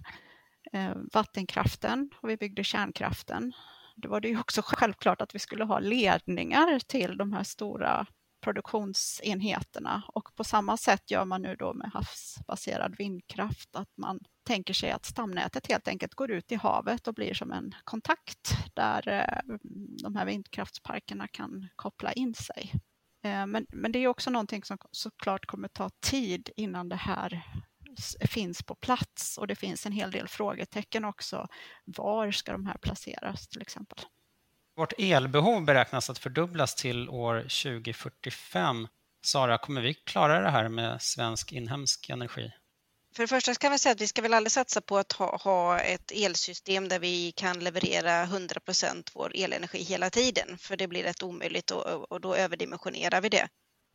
eh, 0.73 0.95
vattenkraften 1.13 2.09
och 2.21 2.29
vi 2.29 2.37
byggde 2.37 2.63
kärnkraften. 2.63 3.53
Då 3.95 4.09
var 4.09 4.21
det 4.21 4.27
ju 4.27 4.39
också 4.39 4.61
självklart 4.65 5.21
att 5.21 5.35
vi 5.35 5.39
skulle 5.39 5.63
ha 5.63 5.79
ledningar 5.79 6.79
till 6.79 7.17
de 7.17 7.33
här 7.33 7.43
stora 7.43 8.07
produktionsenheterna 8.41 10.03
och 10.07 10.35
på 10.35 10.43
samma 10.43 10.77
sätt 10.77 11.11
gör 11.11 11.25
man 11.25 11.41
nu 11.41 11.55
då 11.55 11.73
med 11.73 11.91
havsbaserad 11.93 12.95
vindkraft 12.97 13.75
att 13.75 13.97
man 13.97 14.19
tänker 14.43 14.73
sig 14.73 14.91
att 14.91 15.05
stamnätet 15.05 15.67
helt 15.67 15.87
enkelt 15.87 16.13
går 16.13 16.31
ut 16.31 16.51
i 16.51 16.55
havet 16.55 17.07
och 17.07 17.13
blir 17.13 17.33
som 17.33 17.51
en 17.51 17.75
kontakt 17.83 18.51
där 18.73 19.07
eh, 19.07 19.55
de 20.03 20.15
här 20.15 20.25
vindkraftsparkerna 20.25 21.27
kan 21.27 21.67
koppla 21.75 22.13
in 22.13 22.33
sig. 22.33 22.73
Eh, 23.23 23.45
men, 23.45 23.65
men 23.69 23.91
det 23.91 23.99
är 23.99 24.07
också 24.07 24.29
någonting 24.29 24.63
som 24.63 24.77
såklart 24.91 25.45
kommer 25.45 25.67
ta 25.67 25.89
tid 25.89 26.49
innan 26.55 26.89
det 26.89 26.95
här 26.95 27.43
finns 28.29 28.63
på 28.63 28.75
plats 28.75 29.37
och 29.37 29.47
det 29.47 29.55
finns 29.55 29.85
en 29.85 29.91
hel 29.91 30.11
del 30.11 30.27
frågetecken 30.27 31.05
också. 31.05 31.47
Var 31.85 32.31
ska 32.31 32.51
de 32.51 32.65
här 32.65 32.77
placeras 32.77 33.47
till 33.47 33.61
exempel? 33.61 33.99
Vårt 34.79 34.93
elbehov 34.97 35.65
beräknas 35.65 36.09
att 36.09 36.17
fördubblas 36.17 36.75
till 36.75 37.09
år 37.09 37.41
2045. 37.41 38.87
Sara, 39.25 39.57
kommer 39.57 39.81
vi 39.81 39.93
klara 39.93 40.41
det 40.41 40.49
här 40.49 40.69
med 40.69 41.01
svensk 41.01 41.51
inhemsk 41.51 42.09
energi? 42.09 42.51
För 43.15 43.23
det 43.23 43.27
första 43.27 43.55
kan 43.55 43.71
vi 43.71 43.79
säga 43.79 43.93
att 43.93 44.01
vi 44.01 44.07
ska 44.07 44.21
väl 44.21 44.33
aldrig 44.33 44.51
satsa 44.51 44.81
på 44.81 44.97
att 44.97 45.11
ha, 45.11 45.37
ha 45.37 45.79
ett 45.79 46.11
elsystem 46.11 46.87
där 46.87 46.99
vi 46.99 47.31
kan 47.31 47.59
leverera 47.59 48.25
100% 48.25 49.09
vår 49.13 49.31
elenergi 49.35 49.83
hela 49.83 50.09
tiden, 50.09 50.57
för 50.57 50.77
det 50.77 50.87
blir 50.87 51.03
rätt 51.03 51.23
omöjligt 51.23 51.71
och, 51.71 52.11
och 52.11 52.21
då 52.21 52.35
överdimensionerar 52.35 53.21
vi 53.21 53.29
det. 53.29 53.47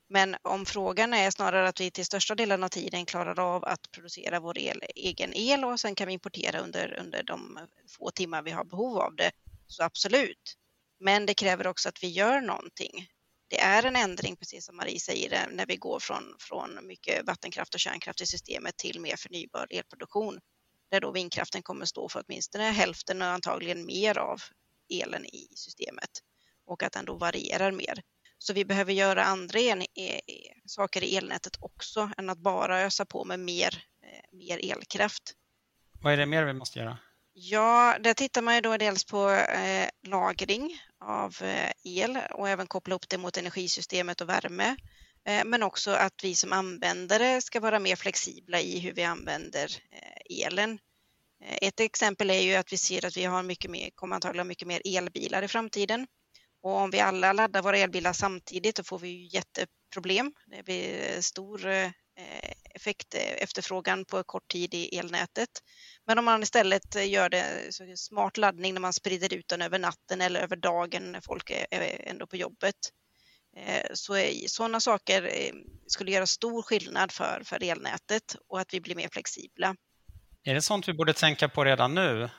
Men 0.08 0.36
om 0.42 0.66
frågan 0.66 1.14
är 1.14 1.30
snarare 1.30 1.68
att 1.68 1.80
vi 1.80 1.90
till 1.90 2.06
största 2.06 2.34
delen 2.34 2.64
av 2.64 2.68
tiden 2.68 3.06
klarar 3.06 3.40
av 3.40 3.64
att 3.64 3.90
producera 3.90 4.40
vår 4.40 4.58
el, 4.58 4.82
egen 4.94 5.34
el 5.34 5.64
och 5.64 5.80
sen 5.80 5.94
kan 5.94 6.06
vi 6.06 6.12
importera 6.12 6.58
under, 6.58 6.98
under 7.00 7.22
de 7.22 7.58
få 7.98 8.10
timmar 8.10 8.42
vi 8.42 8.50
har 8.50 8.64
behov 8.64 8.98
av 8.98 9.16
det, 9.16 9.30
så 9.66 9.82
absolut. 9.82 10.56
Men 11.00 11.26
det 11.26 11.34
kräver 11.34 11.66
också 11.66 11.88
att 11.88 12.02
vi 12.02 12.08
gör 12.08 12.40
någonting. 12.40 13.08
Det 13.48 13.60
är 13.60 13.82
en 13.82 13.96
ändring, 13.96 14.36
precis 14.36 14.66
som 14.66 14.76
Marie 14.76 15.00
säger, 15.00 15.48
när 15.50 15.66
vi 15.66 15.76
går 15.76 15.98
från, 16.00 16.36
från 16.38 16.86
mycket 16.86 17.26
vattenkraft 17.26 17.74
och 17.74 17.80
kärnkraft 17.80 18.20
i 18.20 18.26
systemet 18.26 18.76
till 18.76 19.00
mer 19.00 19.16
förnybar 19.16 19.66
elproduktion, 19.70 20.40
där 20.90 21.00
då 21.00 21.12
vindkraften 21.12 21.62
kommer 21.62 21.84
stå 21.84 22.08
för 22.08 22.24
åtminstone 22.26 22.64
hälften 22.64 23.22
och 23.22 23.28
antagligen 23.28 23.86
mer 23.86 24.18
av 24.18 24.42
elen 24.88 25.26
i 25.26 25.48
systemet 25.54 26.10
och 26.66 26.82
att 26.82 26.92
den 26.92 27.04
då 27.04 27.14
varierar 27.14 27.72
mer. 27.72 28.02
Så 28.38 28.52
vi 28.52 28.64
behöver 28.64 28.92
göra 28.92 29.24
andra 29.24 29.58
en, 29.58 29.82
e, 29.82 29.86
e 30.26 30.54
saker 30.66 31.04
i 31.04 31.16
elnätet 31.16 31.56
också 31.60 32.10
än 32.18 32.30
att 32.30 32.38
bara 32.38 32.80
ösa 32.80 33.04
på 33.04 33.24
med 33.24 33.40
mer, 33.40 33.84
eh, 34.02 34.38
mer 34.38 34.72
elkraft. 34.72 35.34
Vad 36.02 36.12
är 36.12 36.16
det 36.16 36.26
mer 36.26 36.44
vi 36.44 36.52
måste 36.52 36.78
göra? 36.78 36.98
Ja, 37.36 37.96
där 38.00 38.14
tittar 38.14 38.42
man 38.42 38.54
ju 38.54 38.60
då 38.60 38.76
dels 38.76 39.04
på 39.04 39.30
eh, 39.30 39.88
lagring 40.02 40.78
av 41.04 41.36
eh, 41.42 41.70
el 41.84 42.18
och 42.30 42.48
även 42.48 42.66
koppla 42.66 42.94
upp 42.94 43.08
det 43.08 43.18
mot 43.18 43.36
energisystemet 43.36 44.20
och 44.20 44.28
värme. 44.28 44.76
Eh, 45.26 45.44
men 45.44 45.62
också 45.62 45.90
att 45.90 46.24
vi 46.24 46.34
som 46.34 46.52
användare 46.52 47.40
ska 47.40 47.60
vara 47.60 47.78
mer 47.78 47.96
flexibla 47.96 48.60
i 48.60 48.78
hur 48.78 48.92
vi 48.92 49.04
använder 49.04 49.70
eh, 49.92 50.46
elen. 50.46 50.78
Eh, 51.44 51.68
ett 51.68 51.80
exempel 51.80 52.30
är 52.30 52.40
ju 52.40 52.54
att 52.54 52.72
vi 52.72 52.76
ser 52.76 53.04
att 53.04 53.16
vi 53.16 53.24
har 53.24 53.42
mycket 53.42 53.70
mer, 53.70 53.90
kommer 53.94 54.14
antagligen 54.14 54.48
mycket 54.48 54.68
mer 54.68 54.82
elbilar 54.84 55.42
i 55.42 55.48
framtiden. 55.48 56.06
Och 56.62 56.76
om 56.76 56.90
vi 56.90 57.00
alla 57.00 57.32
laddar 57.32 57.62
våra 57.62 57.78
elbilar 57.78 58.12
samtidigt 58.12 58.76
då 58.76 58.84
får 58.84 58.98
vi 58.98 59.08
ju 59.08 59.28
jätteproblem. 59.36 60.32
Det 60.46 60.62
blir 60.62 61.20
stor 61.20 61.66
eh, 61.66 61.90
Eh, 62.16 62.52
effekt 62.74 63.14
eh, 63.14 63.42
efterfrågan 63.42 64.04
på 64.04 64.22
kort 64.24 64.48
tid 64.48 64.74
i 64.74 64.98
elnätet. 64.98 65.48
Men 66.06 66.18
om 66.18 66.24
man 66.24 66.42
istället 66.42 66.96
eh, 66.96 67.10
gör 67.10 67.28
det 67.28 67.72
smart 67.96 68.36
laddning 68.36 68.74
när 68.74 68.80
man 68.80 68.92
sprider 68.92 69.34
ut 69.34 69.48
den 69.48 69.62
över 69.62 69.78
natten 69.78 70.20
eller 70.20 70.40
över 70.40 70.56
dagen 70.56 71.12
när 71.12 71.20
folk 71.20 71.50
är 71.50 72.08
ändå 72.08 72.26
på 72.26 72.36
jobbet. 72.36 72.74
Så 73.92 74.16
sådana 74.46 74.80
saker 74.80 75.30
skulle 75.86 76.10
göra 76.10 76.26
stor 76.26 76.62
skillnad 76.62 77.12
för, 77.12 77.42
för 77.44 77.62
elnätet 77.62 78.36
och 78.48 78.60
att 78.60 78.74
vi 78.74 78.80
blir 78.80 78.94
mer 78.94 79.08
flexibla. 79.12 79.76
Är 80.44 80.54
det 80.54 80.62
sånt 80.62 80.88
vi 80.88 80.92
borde 80.92 81.12
tänka 81.12 81.48
på 81.48 81.64
redan 81.64 81.94
nu 81.94 82.30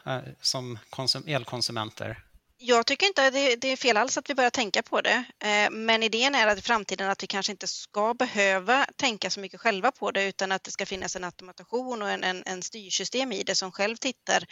som 0.41 0.79
elkonsumenter? 1.27 2.24
Jag 2.67 2.85
tycker 2.85 3.07
inte 3.07 3.27
att 3.27 3.33
det 3.33 3.71
är 3.71 3.75
fel 3.75 3.97
alls 3.97 4.17
att 4.17 4.29
vi 4.29 4.35
börjar 4.35 4.49
tänka 4.49 4.83
på 4.83 5.01
det. 5.01 5.23
Eh, 5.39 5.69
men 5.71 6.03
idén 6.03 6.35
är 6.35 6.47
att 6.47 6.59
i 6.59 6.61
framtiden 6.61 7.09
att 7.09 7.23
vi 7.23 7.27
kanske 7.27 7.51
inte 7.51 7.67
ska 7.67 8.13
behöva 8.13 8.85
tänka 8.95 9.29
så 9.29 9.39
mycket 9.39 9.61
själva 9.61 9.91
på 9.91 10.11
det 10.11 10.23
utan 10.23 10.51
att 10.51 10.63
det 10.63 10.71
ska 10.71 10.85
finnas 10.85 11.15
en 11.15 11.23
automation 11.23 12.01
och 12.01 12.09
en, 12.09 12.23
en, 12.23 12.43
en 12.45 12.63
styrsystem 12.63 13.31
i 13.31 13.43
det 13.43 13.55
som 13.55 13.71
själv 13.71 13.95
tittar 13.95 14.43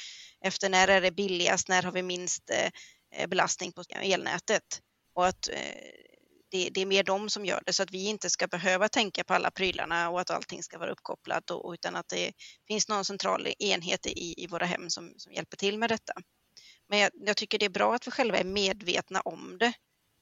efter 0.41 0.70
när 0.70 0.88
är 0.88 1.01
det 1.01 1.12
billigast, 1.12 1.67
när 1.67 1.84
har 1.84 1.91
vi 1.91 2.03
minst 2.03 2.50
eh, 2.50 3.27
belastning 3.27 3.72
på 3.72 3.84
elnätet. 4.01 4.79
Och 5.15 5.27
att 5.27 5.50
eh, 5.50 5.55
det, 6.51 6.70
det, 6.70 6.82
är 6.82 6.86
mer 6.86 7.03
de 7.03 7.29
som 7.29 7.46
gör 7.46 7.62
det 7.65 7.74
så 7.74 7.84
att 7.84 7.91
vi 7.91 8.05
inte 8.05 8.29
ska 8.29 8.48
behöva 8.48 8.89
tänka 8.89 9.24
på 9.24 9.34
alla 9.34 9.51
prylarna 9.51 10.10
och 10.10 10.22
att 10.22 10.29
allting 10.29 10.63
ska 10.63 10.77
vara 10.77 10.91
uppkopplat 10.91 11.51
och, 11.51 11.74
utan 11.74 11.96
att 11.96 12.08
det 12.10 12.34
finns 12.67 12.89
någon 12.89 13.05
central 13.05 13.48
enhet 13.60 14.05
i, 14.05 14.43
i 14.43 14.48
våra 14.48 14.65
hem 14.65 14.89
som, 14.89 15.13
som 15.17 15.34
hjälper 15.34 15.58
till 15.58 15.77
med 15.77 15.89
detta. 15.89 16.13
Men 16.93 17.00
jag, 17.00 17.12
jag, 17.13 17.38
tycker 17.38 17.59
det 17.59 17.65
är 17.65 17.69
bra 17.69 17.95
att 17.95 18.07
vi 18.07 18.12
själva 18.12 18.38
är 18.38 18.43
medvetna 18.43 19.21
om 19.21 19.57
det. 19.59 19.73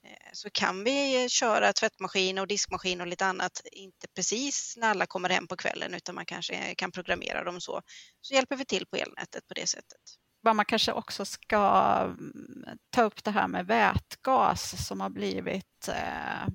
Eh, 0.07 0.29
så 0.33 0.49
kan 0.49 0.83
vi 0.83 1.29
köra 1.29 1.73
tvättmaskin 1.73 2.37
och 2.37 2.47
diskmaskin 2.47 3.01
och 3.01 3.07
lite 3.07 3.25
annat, 3.25 3.61
inte 3.71 4.07
precis 4.15 4.77
när 4.77 4.89
alla 4.89 5.05
kommer 5.05 5.29
hem 5.29 5.47
på 5.47 5.55
kvällen 5.55 5.93
utan 5.93 6.15
man 6.15 6.25
kanske 6.25 6.75
kan 6.75 6.91
programmera 6.91 7.43
dem 7.43 7.61
så, 7.61 7.81
så 8.21 8.33
hjälper 8.33 8.55
vi 8.55 8.65
till 8.65 8.85
på 8.85 8.95
elnätet 8.95 9.47
på 9.47 9.53
det 9.53 9.67
sättet. 9.67 9.99
Vad 10.41 10.55
man 10.55 10.65
kanske 10.65 10.91
också 10.91 11.25
ska 11.25 11.97
mm, 12.03 12.65
ta 12.89 13.01
upp 13.01 13.23
det 13.23 13.31
här 13.31 13.47
med 13.47 13.67
vätgas 13.67 14.87
som 14.87 15.01
har 15.01 15.09
blivit 15.09 15.87
eh, 15.87 16.47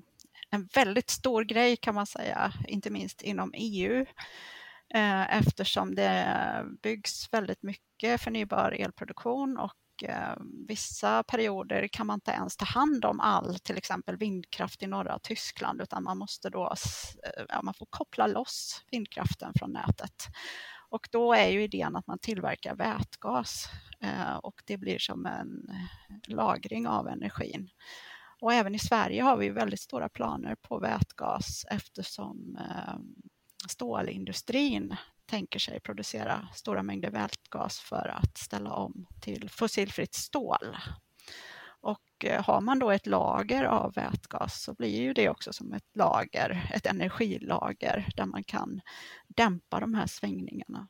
en 0.49 0.65
väldigt 0.73 1.09
stor 1.09 1.43
grej 1.43 1.77
kan 1.77 1.95
man 1.95 2.07
säga, 2.07 2.53
inte 2.67 2.89
minst 2.89 3.21
inom 3.21 3.53
EU 3.55 4.05
eh, 4.93 5.37
eftersom 5.37 5.95
det 5.95 6.65
byggs 6.83 7.33
väldigt 7.33 7.63
mycket 7.63 8.21
förnybar 8.21 8.71
elproduktion 8.71 9.57
och 9.57 9.73
eh, 10.03 10.35
vissa 10.67 11.23
perioder 11.23 11.87
kan 11.87 12.07
man 12.07 12.13
inte 12.13 12.31
ens 12.31 12.57
ta 12.57 12.65
hand 12.65 13.05
om 13.05 13.19
all 13.19 13.59
till 13.59 13.77
exempel 13.77 14.17
vindkraft 14.17 14.83
i 14.83 14.87
norra 14.87 15.19
Tyskland 15.19 15.81
utan 15.81 16.03
man 16.03 16.17
måste 16.17 16.49
då 16.49 16.73
eh, 17.23 17.43
ja, 17.49 17.61
man 17.61 17.73
får 17.73 17.87
koppla 17.89 18.27
loss 18.27 18.83
vindkraften 18.91 19.53
från 19.55 19.71
nätet. 19.71 20.27
Och 20.89 21.09
då 21.11 21.33
är 21.33 21.47
ju 21.47 21.63
idén 21.63 21.95
att 21.95 22.07
man 22.07 22.19
tillverkar 22.19 22.75
vätgas 22.75 23.69
eh, 24.01 24.35
och 24.35 24.61
det 24.65 24.77
blir 24.77 24.99
som 24.99 25.25
en 25.25 25.71
lagring 26.27 26.87
av 26.87 27.07
energin. 27.07 27.69
Och 28.41 28.53
även 28.53 28.75
i 28.75 28.79
Sverige 28.79 29.21
har 29.21 29.37
vi 29.37 29.49
väldigt 29.49 29.79
stora 29.79 30.09
planer 30.09 30.55
på 30.55 30.79
vätgas 30.79 31.65
eftersom 31.69 32.57
eh, 32.59 32.99
stålindustrin 33.69 34.95
tänker 35.27 35.59
sig 35.59 35.79
producera 35.79 36.47
stora 36.53 36.83
mängder 36.83 37.11
vätgas 37.11 37.79
för 37.79 38.07
att 38.07 38.37
ställa 38.37 38.73
om 38.73 39.07
till 39.21 39.49
fossilfritt 39.49 40.13
stål. 40.13 40.77
Och 41.79 42.25
eh, 42.25 42.45
har 42.45 42.61
man 42.61 42.79
då 42.79 42.91
ett 42.91 43.07
lager 43.07 43.63
av 43.63 43.93
vätgas 43.93 44.63
så 44.63 44.73
blir 44.73 45.01
ju 45.01 45.13
det 45.13 45.29
också 45.29 45.53
som 45.53 45.73
ett 45.73 45.95
lager, 45.95 46.71
ett 46.73 46.85
energilager 46.85 48.09
där 48.15 48.25
man 48.25 48.43
kan 48.43 48.81
dämpa 49.27 49.79
de 49.79 49.93
här 49.93 50.07
svängningarna. 50.07 50.87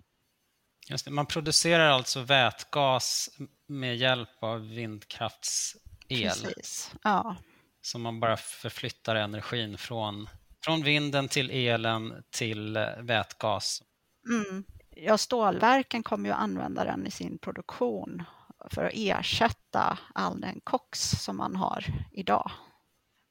Just 0.90 1.06
det, 1.06 1.12
man 1.12 1.26
producerar 1.26 1.90
alltså 1.90 2.22
vätgas 2.22 3.30
med 3.68 3.98
hjälp 3.98 4.44
av 4.44 4.68
vindkraftsel. 4.68 5.82
Precis, 6.10 6.92
ja. 7.04 7.36
Så 7.82 8.00
man 8.00 8.20
bara 8.20 8.38
förflyttar 8.38 9.16
energin 9.16 9.78
från, 9.78 10.30
från 10.64 10.84
vinden 10.84 11.28
till 11.28 11.50
elen 11.50 12.24
till 12.30 12.78
eh, 12.78 12.84
vätgas. 13.00 13.84
Mm. 14.30 14.64
Ja, 14.90 15.18
stålverken 15.18 16.04
kommer 16.04 16.30
ju 16.30 16.36
använda 16.36 16.84
den 16.84 17.08
i 17.08 17.12
sin 17.12 17.38
produktion 17.38 18.24
för 18.72 18.86
att 18.86 18.94
ersätta 18.96 20.00
all 20.16 20.42
den 20.42 20.62
koks 20.64 21.00
som 21.00 21.38
man 21.38 21.56
har 21.56 21.86
idag. 22.12 22.52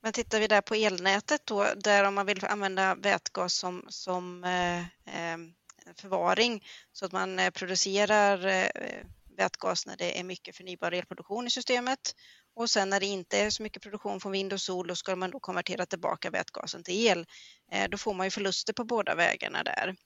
Men 0.02 0.12
tittar 0.12 0.40
vi 0.40 0.46
där 0.46 0.60
på 0.60 0.74
elnätet 0.74 1.42
då, 1.44 1.66
där 1.76 2.04
om 2.04 2.14
man 2.14 2.26
vill 2.26 2.44
använda 2.44 2.94
vätgas 2.94 3.54
som, 3.54 3.84
som 3.88 4.44
eh, 4.44 4.78
eh 4.80 5.38
förvaring 5.96 6.64
så 6.92 7.06
att 7.06 7.12
man 7.12 7.38
eh, 7.38 7.50
producerar 7.50 8.46
eh, 8.46 9.04
vätgas 9.36 9.86
när 9.86 9.96
det 9.96 10.20
är 10.20 10.24
mycket 10.24 10.56
förnybar 10.56 10.92
elproduktion 10.92 11.46
i 11.46 11.50
systemet 11.50 12.14
och 12.54 12.70
sen 12.70 12.90
när 12.90 13.00
det 13.00 13.06
inte 13.06 13.38
är 13.38 13.50
så 13.50 13.62
mycket 13.62 13.82
produktion 13.82 14.20
från 14.20 14.32
vind 14.32 14.52
och 14.52 14.60
sol, 14.60 14.86
då 14.86 14.94
ska 14.94 15.16
man 15.16 15.30
då 15.30 15.40
konvertera 15.40 15.86
tillbaka 15.86 16.30
vätgasen 16.30 16.82
till 16.82 17.06
el. 17.06 17.26
Då 17.88 17.98
får 17.98 18.14
man 18.14 18.26
ju 18.26 18.30
förluster 18.30 18.72
på 18.72 18.84
båda 18.84 19.14
vägarna 19.14 19.62
där. 19.62 19.96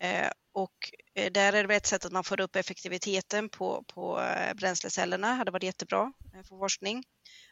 Eh, 0.00 0.30
och 0.52 0.90
eh, 1.14 1.32
där 1.32 1.52
är 1.52 1.64
det 1.64 1.74
ett 1.74 1.86
sätt 1.86 2.04
att 2.04 2.12
man 2.12 2.24
får 2.24 2.40
upp 2.40 2.56
effektiviteten 2.56 3.48
på, 3.48 3.84
på 3.94 4.20
eh, 4.20 4.54
bränslecellerna, 4.54 5.28
det 5.28 5.34
hade 5.34 5.50
varit 5.50 5.62
jättebra 5.62 6.12
för 6.32 6.58
forskning. 6.58 7.04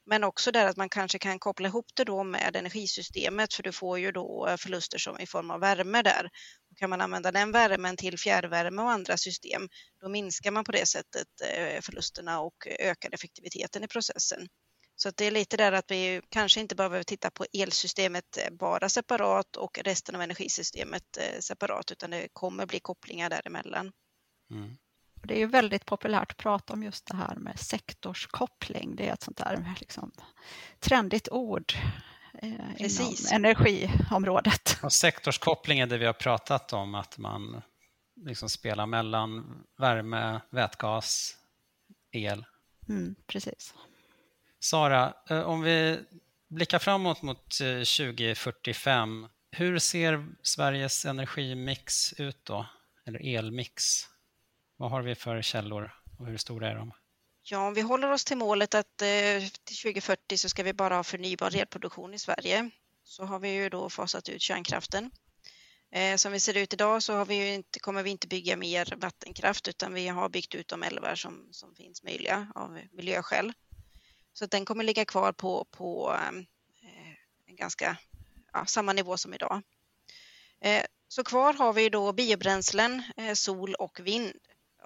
Men 0.04 0.24
också 0.24 0.52
där 0.52 0.66
att 0.66 0.76
man 0.76 0.88
kanske 0.88 1.18
kan 1.18 1.38
koppla 1.38 1.68
ihop 1.68 1.86
det 1.94 2.04
då 2.04 2.24
med 2.24 2.56
energisystemet 2.56 3.54
för 3.54 3.62
du 3.62 3.72
får 3.72 3.98
ju 3.98 4.12
då 4.12 4.56
förluster 4.58 4.98
som 4.98 5.20
i 5.20 5.26
form 5.26 5.50
av 5.50 5.60
värme 5.60 6.02
där. 6.02 6.30
Och 6.70 6.76
kan 6.76 6.90
man 6.90 7.00
använda 7.00 7.32
den 7.32 7.52
värmen 7.52 7.96
till 7.96 8.18
fjärrvärme 8.18 8.82
och 8.82 8.90
andra 8.90 9.16
system, 9.16 9.68
då 10.00 10.08
minskar 10.08 10.50
man 10.50 10.64
på 10.64 10.72
det 10.72 10.86
sättet 10.86 11.28
förlusterna 11.80 12.40
och 12.40 12.66
ökar 12.78 13.14
effektiviteten 13.14 13.84
i 13.84 13.88
processen. 13.88 14.48
Så 14.96 15.10
det 15.10 15.24
är 15.24 15.30
lite 15.30 15.56
där 15.56 15.72
att 15.72 15.90
vi 15.90 16.22
kanske 16.28 16.60
inte 16.60 16.74
behöver 16.74 17.02
titta 17.02 17.30
på 17.30 17.46
elsystemet 17.52 18.38
eh, 18.38 18.52
bara 18.52 18.88
separat 18.88 19.56
och 19.56 19.78
resten 19.84 20.14
av 20.14 20.22
energisystemet 20.22 21.16
eh, 21.16 21.40
separat, 21.40 21.92
utan 21.92 22.10
det 22.10 22.28
kommer 22.32 22.66
bli 22.66 22.80
kopplingar 22.80 23.30
däremellan. 23.30 23.92
Mm. 24.50 24.76
Det 25.22 25.34
är 25.34 25.38
ju 25.38 25.46
väldigt 25.46 25.86
populärt 25.86 26.30
att 26.30 26.36
prata 26.36 26.72
om 26.72 26.82
just 26.82 27.06
det 27.06 27.16
här 27.16 27.36
med 27.36 27.58
sektorskoppling. 27.58 28.96
Det 28.96 29.08
är 29.08 29.12
ett 29.12 29.22
sånt 29.22 29.36
där 29.36 29.74
liksom, 29.80 30.12
trendigt 30.78 31.28
ord 31.28 31.72
eh, 32.42 32.50
Precis. 32.78 33.32
inom 33.32 33.44
energiområdet. 33.44 34.78
Och 34.82 34.92
sektorskoppling 34.92 35.80
är 35.80 35.86
det 35.86 35.98
vi 35.98 36.06
har 36.06 36.12
pratat 36.12 36.72
om, 36.72 36.94
att 36.94 37.18
man 37.18 37.62
liksom 38.16 38.48
spela 38.48 38.86
mellan 38.86 39.62
värme, 39.78 40.40
vätgas, 40.50 41.36
el. 42.10 42.44
Mm, 42.88 43.14
precis. 43.26 43.74
Sara, 44.60 45.14
eh, 45.30 45.40
om 45.40 45.60
vi 45.60 45.98
blickar 46.48 46.78
framåt 46.78 47.22
mot 47.22 47.60
eh, 47.60 47.66
2045, 47.66 49.28
hur 49.50 49.78
ser 49.78 50.26
Sveriges 50.42 51.04
energimix 51.04 52.12
ut 52.12 52.44
då? 52.44 52.66
Eller 53.06 53.36
elmix? 53.36 53.82
Vad 54.76 54.90
har 54.90 55.02
vi 55.02 55.14
för 55.14 55.42
källor 55.42 55.94
och 56.18 56.26
hur 56.26 56.36
stora 56.36 56.70
är 56.70 56.75
de? 56.75 56.92
Ja, 57.42 57.66
om 57.66 57.75
vi 57.75 57.80
håller 57.80 58.12
oss 58.12 58.25
till 58.25 58.36
målet 58.36 58.75
att 58.75 59.02
eh, 59.02 59.48
till 59.64 59.76
2040 59.76 60.38
så 60.38 60.48
ska 60.48 60.62
vi 60.62 60.72
bara 60.72 60.96
ha 60.96 61.04
förnybar 61.04 61.56
elproduktion 61.56 62.14
i 62.14 62.18
Sverige 62.18 62.70
så 63.04 63.25
har 63.25 63.38
vi 63.38 63.48
ju 63.52 63.68
då 63.68 63.90
fasat 63.90 64.28
ut 64.28 64.42
kärnkraften. 64.42 65.10
Som 66.16 66.32
vi 66.32 66.40
ser 66.40 66.56
ut 66.56 66.72
idag 66.72 67.02
så 67.02 67.12
har 67.14 67.26
vi 67.26 67.54
inte, 67.54 67.78
kommer 67.78 68.02
vi 68.02 68.10
inte 68.10 68.28
bygga 68.28 68.56
mer 68.56 68.94
vattenkraft 68.96 69.68
utan 69.68 69.94
vi 69.94 70.08
har 70.08 70.28
byggt 70.28 70.54
ut 70.54 70.68
de 70.68 70.82
älvar 70.82 71.14
som, 71.14 71.48
som 71.50 71.75
finns 71.75 72.02
möjliga 72.02 72.52
av 72.54 72.80
miljöskäl. 72.92 73.52
Så 74.38 74.44
att 74.44 74.50
den 74.50 74.64
kommer 74.64 74.84
ligga 74.84 75.04
kvar 75.04 75.32
på, 75.32 75.64
på 75.70 76.10
ehm, 76.10 76.46
eh, 76.82 77.14
en 77.46 77.56
ganska 77.56 77.96
ja, 78.52 78.66
samma 78.66 78.92
nivå 78.92 79.16
som 79.16 79.34
idag. 79.34 79.62
Eh, 80.60 80.84
så 81.08 81.24
kvar 81.24 81.54
har 81.54 81.72
vi 81.72 81.88
då 81.88 82.12
biobränslen, 82.12 83.02
eh, 83.16 83.34
sol 83.34 83.74
och 83.74 84.00
vind. 84.00 84.32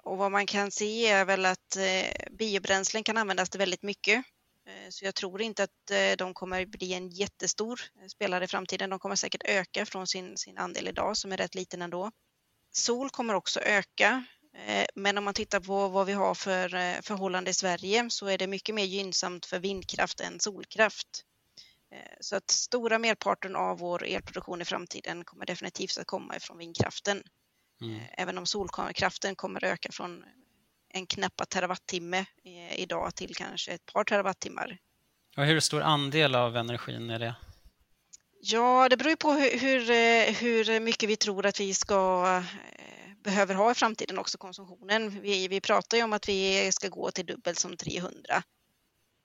Och 0.03 0.17
vad 0.17 0.31
man 0.31 0.45
kan 0.45 0.71
se 0.71 1.07
är 1.07 1.25
väl 1.25 1.45
att 1.45 1.77
eh, 1.77 2.31
biobränslen 2.31 3.03
kan 3.03 3.17
användas 3.17 3.49
till 3.49 3.59
väldigt 3.59 3.83
mycket. 3.83 4.25
Eh, 4.67 4.89
så 4.89 5.05
jag 5.05 5.15
tror 5.15 5.41
inte 5.41 5.63
att 5.63 5.91
eh, 5.91 6.17
de 6.17 6.33
kommer 6.33 6.65
bli 6.65 6.93
en 6.93 7.09
jättestor 7.09 7.81
spelare 8.07 8.43
i 8.43 8.47
framtiden. 8.47 8.89
De 8.89 8.99
kommer 8.99 9.15
säkert 9.15 9.43
öka 9.45 9.85
från 9.85 10.07
sin, 10.07 10.37
sin 10.37 10.57
andel 10.57 10.87
idag 10.87 11.17
som 11.17 11.31
är 11.31 11.37
rätt 11.37 11.55
liten 11.55 11.81
ändå. 11.81 12.11
Sol 12.71 13.09
kommer 13.09 13.33
också 13.33 13.59
öka, 13.59 14.25
men 14.95 15.17
om 15.17 15.23
man 15.23 15.33
tittar 15.33 15.59
på 15.59 15.87
vad 15.87 16.05
vi 16.05 16.13
har 16.13 16.35
för 16.35 17.01
förhållande 17.01 17.51
i 17.51 17.53
Sverige 17.53 18.09
så 18.09 18.27
är 18.27 18.37
det 18.37 18.47
mycket 18.47 18.75
mer 18.75 18.83
gynnsamt 18.83 19.45
för 19.45 19.59
vindkraft 19.59 20.19
än 20.19 20.39
solkraft. 20.39 21.07
Så 22.19 22.35
att 22.35 22.51
stora 22.51 22.99
merparten 22.99 23.55
av 23.55 23.79
vår 23.79 24.03
elproduktion 24.05 24.61
i 24.61 24.65
framtiden 24.65 25.23
kommer 25.23 25.45
definitivt 25.45 25.97
att 25.97 26.07
komma 26.07 26.35
ifrån 26.35 26.57
vindkraften. 26.57 27.23
Mm. 27.81 28.01
Även 28.17 28.37
om 28.37 28.45
solkraften 28.45 29.35
kommer 29.35 29.63
öka 29.63 29.91
från 29.91 30.23
en 30.93 31.05
knappa 31.05 31.45
terawattimme 31.45 32.25
idag 32.75 33.15
till 33.15 33.35
kanske 33.35 33.71
ett 33.71 33.85
par 33.85 34.03
terawattimmar. 34.03 34.77
Och 35.37 35.45
hur 35.45 35.59
stor 35.59 35.81
andel 35.81 36.35
av 36.35 36.57
energin 36.57 37.09
är 37.09 37.19
det? 37.19 37.35
Ja, 38.41 38.89
det 38.89 38.97
beror 38.97 39.15
på 39.15 39.31
hur, 39.31 39.59
hur, 39.59 39.85
hur 40.33 40.79
mycket 40.79 41.09
vi 41.09 41.15
tror 41.15 41.45
att 41.45 41.59
vi 41.59 41.73
ska 41.73 42.25
eh, 42.37 43.00
behöver 43.23 43.55
ha 43.55 43.71
i 43.71 43.75
framtiden 43.75 44.17
också 44.17 44.37
konsumtionen. 44.37 45.21
Vi, 45.21 45.47
vi 45.47 45.61
pratar 45.61 45.97
ju 45.97 46.03
om 46.03 46.13
att 46.13 46.29
vi 46.29 46.71
ska 46.71 46.87
gå 46.87 47.11
till 47.11 47.25
dubbelt 47.25 47.59
som 47.59 47.77
300. 47.77 48.43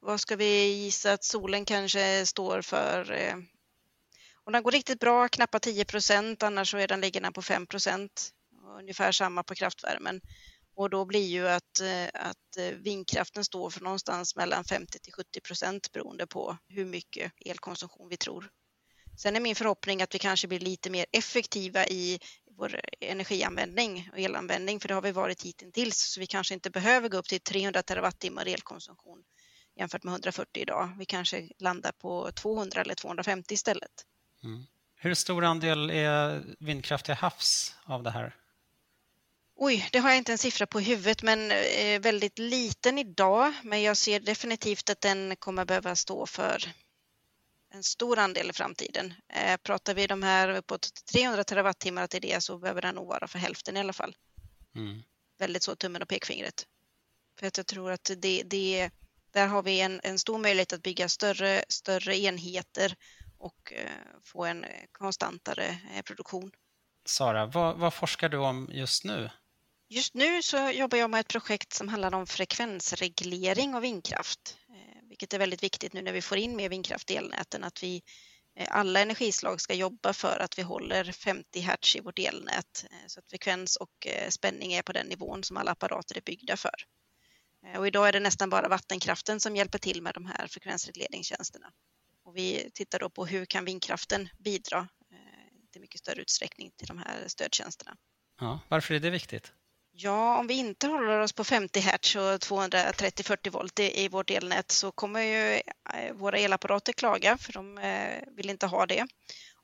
Vad 0.01 0.21
ska 0.21 0.37
vi 0.37 0.67
gissa 0.67 1.13
att 1.13 1.25
solen 1.25 1.65
kanske 1.65 2.27
står 2.27 2.63
för? 2.63 3.13
Eh, 3.13 3.35
om 4.45 4.53
den 4.53 4.63
går 4.63 4.73
riktigt 4.73 5.01
bra, 5.01 5.29
knappt 5.29 5.63
10 5.63 5.85
procent, 5.85 6.43
annars 6.43 6.71
så 6.71 6.79
är 6.79 6.89
den, 6.89 7.01
ligger 7.01 7.21
den 7.21 7.33
på 7.33 7.43
5 7.43 7.67
procent. 7.67 8.31
Ungefär 8.79 9.13
samma 9.13 9.43
på 9.43 9.55
kraftvärmen. 9.55 10.21
Och 10.75 10.91
då 10.91 11.05
blir 11.05 11.27
ju 11.27 11.49
att, 11.49 11.81
eh, 11.81 12.07
att 12.13 12.57
eh, 12.59 12.65
vindkraften 12.65 13.45
står 13.45 13.71
för 13.71 13.81
någonstans 13.81 14.37
mellan 14.37 14.65
50 14.65 14.99
till 14.99 15.13
70 15.13 15.41
procent 15.41 15.93
beroende 15.93 16.27
på 16.27 16.57
hur 16.69 16.85
mycket 16.85 17.33
elkonsumtion 17.47 18.09
vi 18.09 18.17
tror. 18.17 18.51
Sen 19.17 19.37
är 19.37 19.41
min 19.41 19.55
förhoppning 19.57 20.03
att 20.03 20.15
vi 20.15 20.19
kanske 20.19 20.49
blir 20.49 20.61
lite 20.61 20.91
mer 20.91 21.07
effektiva 21.13 21.87
i 21.87 22.21
vår 22.57 22.81
energianvändning 23.01 24.11
och 24.13 24.19
elanvändning, 24.19 24.81
för 24.81 24.89
det 24.89 24.95
har 24.95 25.03
vi 25.03 25.13
varit 25.13 25.43
hittills, 25.43 25.99
så 25.99 26.21
vi 26.21 26.27
kanske 26.27 26.55
inte 26.55 26.71
behöver 26.71 27.09
gå 27.09 27.17
upp 27.17 27.29
till 27.29 27.41
300 27.41 27.83
terawattimmar 27.83 28.47
elkonsumtion 28.47 29.25
jämfört 29.77 30.05
med 30.05 30.13
140 30.13 30.63
idag. 30.63 30.95
Vi 30.99 31.05
kanske 31.05 31.49
landar 31.59 31.93
på 31.93 32.33
200 32.33 32.81
eller 32.81 32.95
250 32.95 33.55
istället. 33.55 33.91
Mm. 34.45 34.67
Hur 34.97 35.15
stor 35.15 35.45
andel 35.45 35.91
är 35.91 36.45
vindkraft 36.59 37.05
till 37.05 37.15
havs 37.15 37.75
av 37.85 38.03
det 38.03 38.11
här? 38.11 38.35
Oj, 39.59 39.89
det 39.93 39.99
har 39.99 40.09
jag 40.09 40.19
inte 40.19 40.33
en 40.33 40.39
siffra 40.39 40.67
på 40.67 40.81
i 40.81 40.85
huvudet, 40.85 41.23
men 41.23 41.51
eh, 41.51 42.01
väldigt 42.01 42.39
liten 42.39 42.99
idag. 42.99 43.53
Men 43.63 43.83
jag 43.83 43.97
ser 43.97 44.21
definitivt 44.21 44.91
att 44.91 45.01
den 45.01 45.37
kommer 45.37 45.65
behöva 45.65 45.95
stå 45.95 46.27
för 46.27 46.63
en 47.77 47.83
stor 47.83 48.19
andel 48.19 48.51
i 48.51 48.53
framtiden. 48.53 49.15
Eh, 49.29 49.57
pratar 49.57 49.95
vi 49.95 50.07
de 50.07 50.23
här 50.23 50.49
uppåt 50.49 51.05
300 51.13 51.45
terawattimmar 51.45 52.07
till 52.07 52.21
det 52.21 52.41
så 52.41 52.59
behöver 52.59 52.83
den 52.83 52.95
nog 52.95 53.09
vara 53.09 53.29
för 53.29 53.39
hälften 53.39 53.77
i 53.77 53.81
alla 53.81 53.93
fall. 53.93 54.17
Mm. 54.75 55.03
Väldigt 55.39 55.63
så 55.63 55.77
tummen 55.77 56.03
och 56.03 56.09
pekfingret. 56.09 56.67
För 57.39 57.47
att 57.47 57.57
jag 57.57 57.67
tror 57.67 57.91
att 57.91 58.11
det, 58.17 58.43
det, 58.43 58.91
där 59.31 59.47
har 59.47 59.63
vi 59.63 59.81
en, 59.81 60.01
en 60.03 60.19
stor 60.19 60.39
möjlighet 60.39 60.73
att 60.73 60.83
bygga 60.83 61.09
större, 61.09 61.65
större 61.69 62.19
enheter 62.19 62.97
och 63.39 63.73
eh, 63.73 63.91
få 64.25 64.45
en 64.45 64.67
konstantare 64.93 65.79
eh, 65.95 66.03
produktion. 66.03 66.51
Sara, 67.05 67.47
vad, 67.47 67.79
vad 67.79 67.95
forskar 67.95 68.29
du 68.29 68.39
om 68.39 68.69
just 68.73 69.05
nu? 69.05 69.31
Just 69.89 70.15
nu 70.15 70.43
så 70.43 70.71
jobbar 70.71 70.99
jag 70.99 71.11
med 71.11 71.21
ett 71.21 71.29
projekt 71.29 71.73
som 71.73 71.89
handlar 71.89 72.15
om 72.15 72.27
frekvensreglering 72.27 73.75
av 73.75 73.83
vindkraft, 73.83 74.57
eh, 74.66 74.66
vilket 75.17 75.35
är 75.35 75.39
väldigt 75.39 75.63
viktigt 75.63 75.93
nu 75.93 76.03
när 76.03 76.13
vi 76.13 76.23
får 76.23 76.39
in 76.39 76.57
mer 76.57 76.69
vindkraft 76.69 77.11
i 77.11 77.17
elnäten, 77.17 77.65
att 77.65 77.83
vi 77.83 78.03
eh, 78.57 78.67
alla 78.71 79.01
energislag 79.01 79.61
ska 79.61 79.75
jobba 79.75 80.13
för 80.13 80.39
att 80.39 80.59
vi 80.59 80.63
håller 80.63 81.13
50 81.13 81.61
hertz 81.61 81.97
i 81.97 82.01
vårt 82.01 82.19
elnät 82.19 82.87
eh, 82.91 83.07
så 83.07 83.21
att 83.21 83.31
frekvens 83.31 83.77
och 83.77 84.07
eh, 84.07 84.29
spänning 84.29 84.73
är 84.73 84.83
på 84.83 84.93
den 84.93 85.07
nivån 85.07 85.45
som 85.45 85.57
alla 85.57 85.71
apparater 85.71 86.17
är 86.17 86.21
byggda 86.21 86.57
för. 86.57 86.75
Och 87.79 87.87
idag 87.87 88.09
är 88.09 88.13
det 88.13 88.21
nästan 88.21 88.51
bara 88.51 88.69
vattenkraften 88.69 89.41
som 89.41 89.57
hjälper 89.57 89.79
till 89.79 90.03
med 90.03 90.15
de 90.15 90.27
här 90.27 90.47
frekvensregleringstjänsterna. 90.47 91.73
Och 92.25 92.37
vi 92.37 92.71
tittar 92.75 92.99
då 92.99 93.11
på 93.11 93.27
hur 93.27 93.45
kan 93.45 93.65
vindkraften 93.65 94.29
bidra 94.39 94.89
i 95.77 95.81
mycket 95.81 96.01
större 96.01 96.23
utsträckning 96.23 96.71
till 96.77 96.87
de 96.87 96.99
här 96.99 97.29
stödtjänsterna. 97.29 97.97
Ja, 98.41 98.61
varför 98.69 98.95
är 98.95 99.01
det 99.01 99.11
viktigt? 99.11 99.53
Ja, 99.99 100.39
om 100.39 100.47
vi 100.47 100.55
inte 100.55 100.87
håller 100.87 101.19
oss 101.19 101.33
på 101.33 101.45
50 101.45 101.81
hertz 101.81 102.17
och 102.17 102.23
230-40 102.23 103.51
volt 103.51 103.79
i, 103.79 104.09
vårt 104.09 104.31
elnät 104.31 104.71
så 104.71 104.93
kommer 104.93 105.21
ju 105.21 105.61
eh, 105.95 106.13
våra 106.15 106.39
elapparater 106.39 106.93
klaga 106.93 107.39
för 107.39 107.53
de 107.53 107.79
eh, 107.79 108.23
vill 108.37 108.51
inte 108.51 108.67
ha 108.67 108.87
det. 108.87 109.07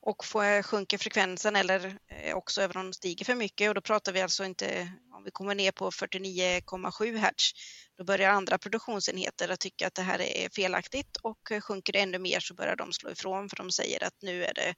Och 0.00 0.24
sjunker 0.64 0.98
frekvensen 0.98 1.56
eller 1.56 1.98
eh, 2.08 2.36
också 2.36 2.62
även 2.62 2.76
om 2.76 2.86
de 2.86 2.92
stiger 2.92 3.24
för 3.24 3.34
mycket 3.34 3.68
och 3.68 3.74
då 3.74 3.80
pratar 3.80 4.12
vi 4.12 4.20
alltså 4.20 4.44
inte, 4.44 4.92
om 5.14 5.24
vi 5.24 5.30
kommer 5.30 5.54
ner 5.54 5.72
på 5.72 5.90
49,7 5.90 7.16
hertz, 7.16 7.52
då 7.98 8.04
börjar 8.04 8.30
andra 8.30 8.58
produktionsenheter 8.58 9.48
att 9.48 9.60
tycka 9.60 9.86
att 9.86 9.94
det 9.94 10.02
här 10.02 10.20
är 10.20 10.48
felaktigt 10.54 11.16
och 11.22 11.52
sjunker 11.62 11.92
det 11.92 12.00
ännu 12.00 12.18
mer 12.18 12.40
så 12.40 12.54
börjar 12.54 12.76
de 12.76 12.92
slå 12.92 13.10
ifrån 13.10 13.48
för 13.48 13.56
de 13.56 13.70
säger 13.70 14.04
att 14.04 14.22
nu 14.22 14.44
är 14.44 14.54
det 14.54 14.74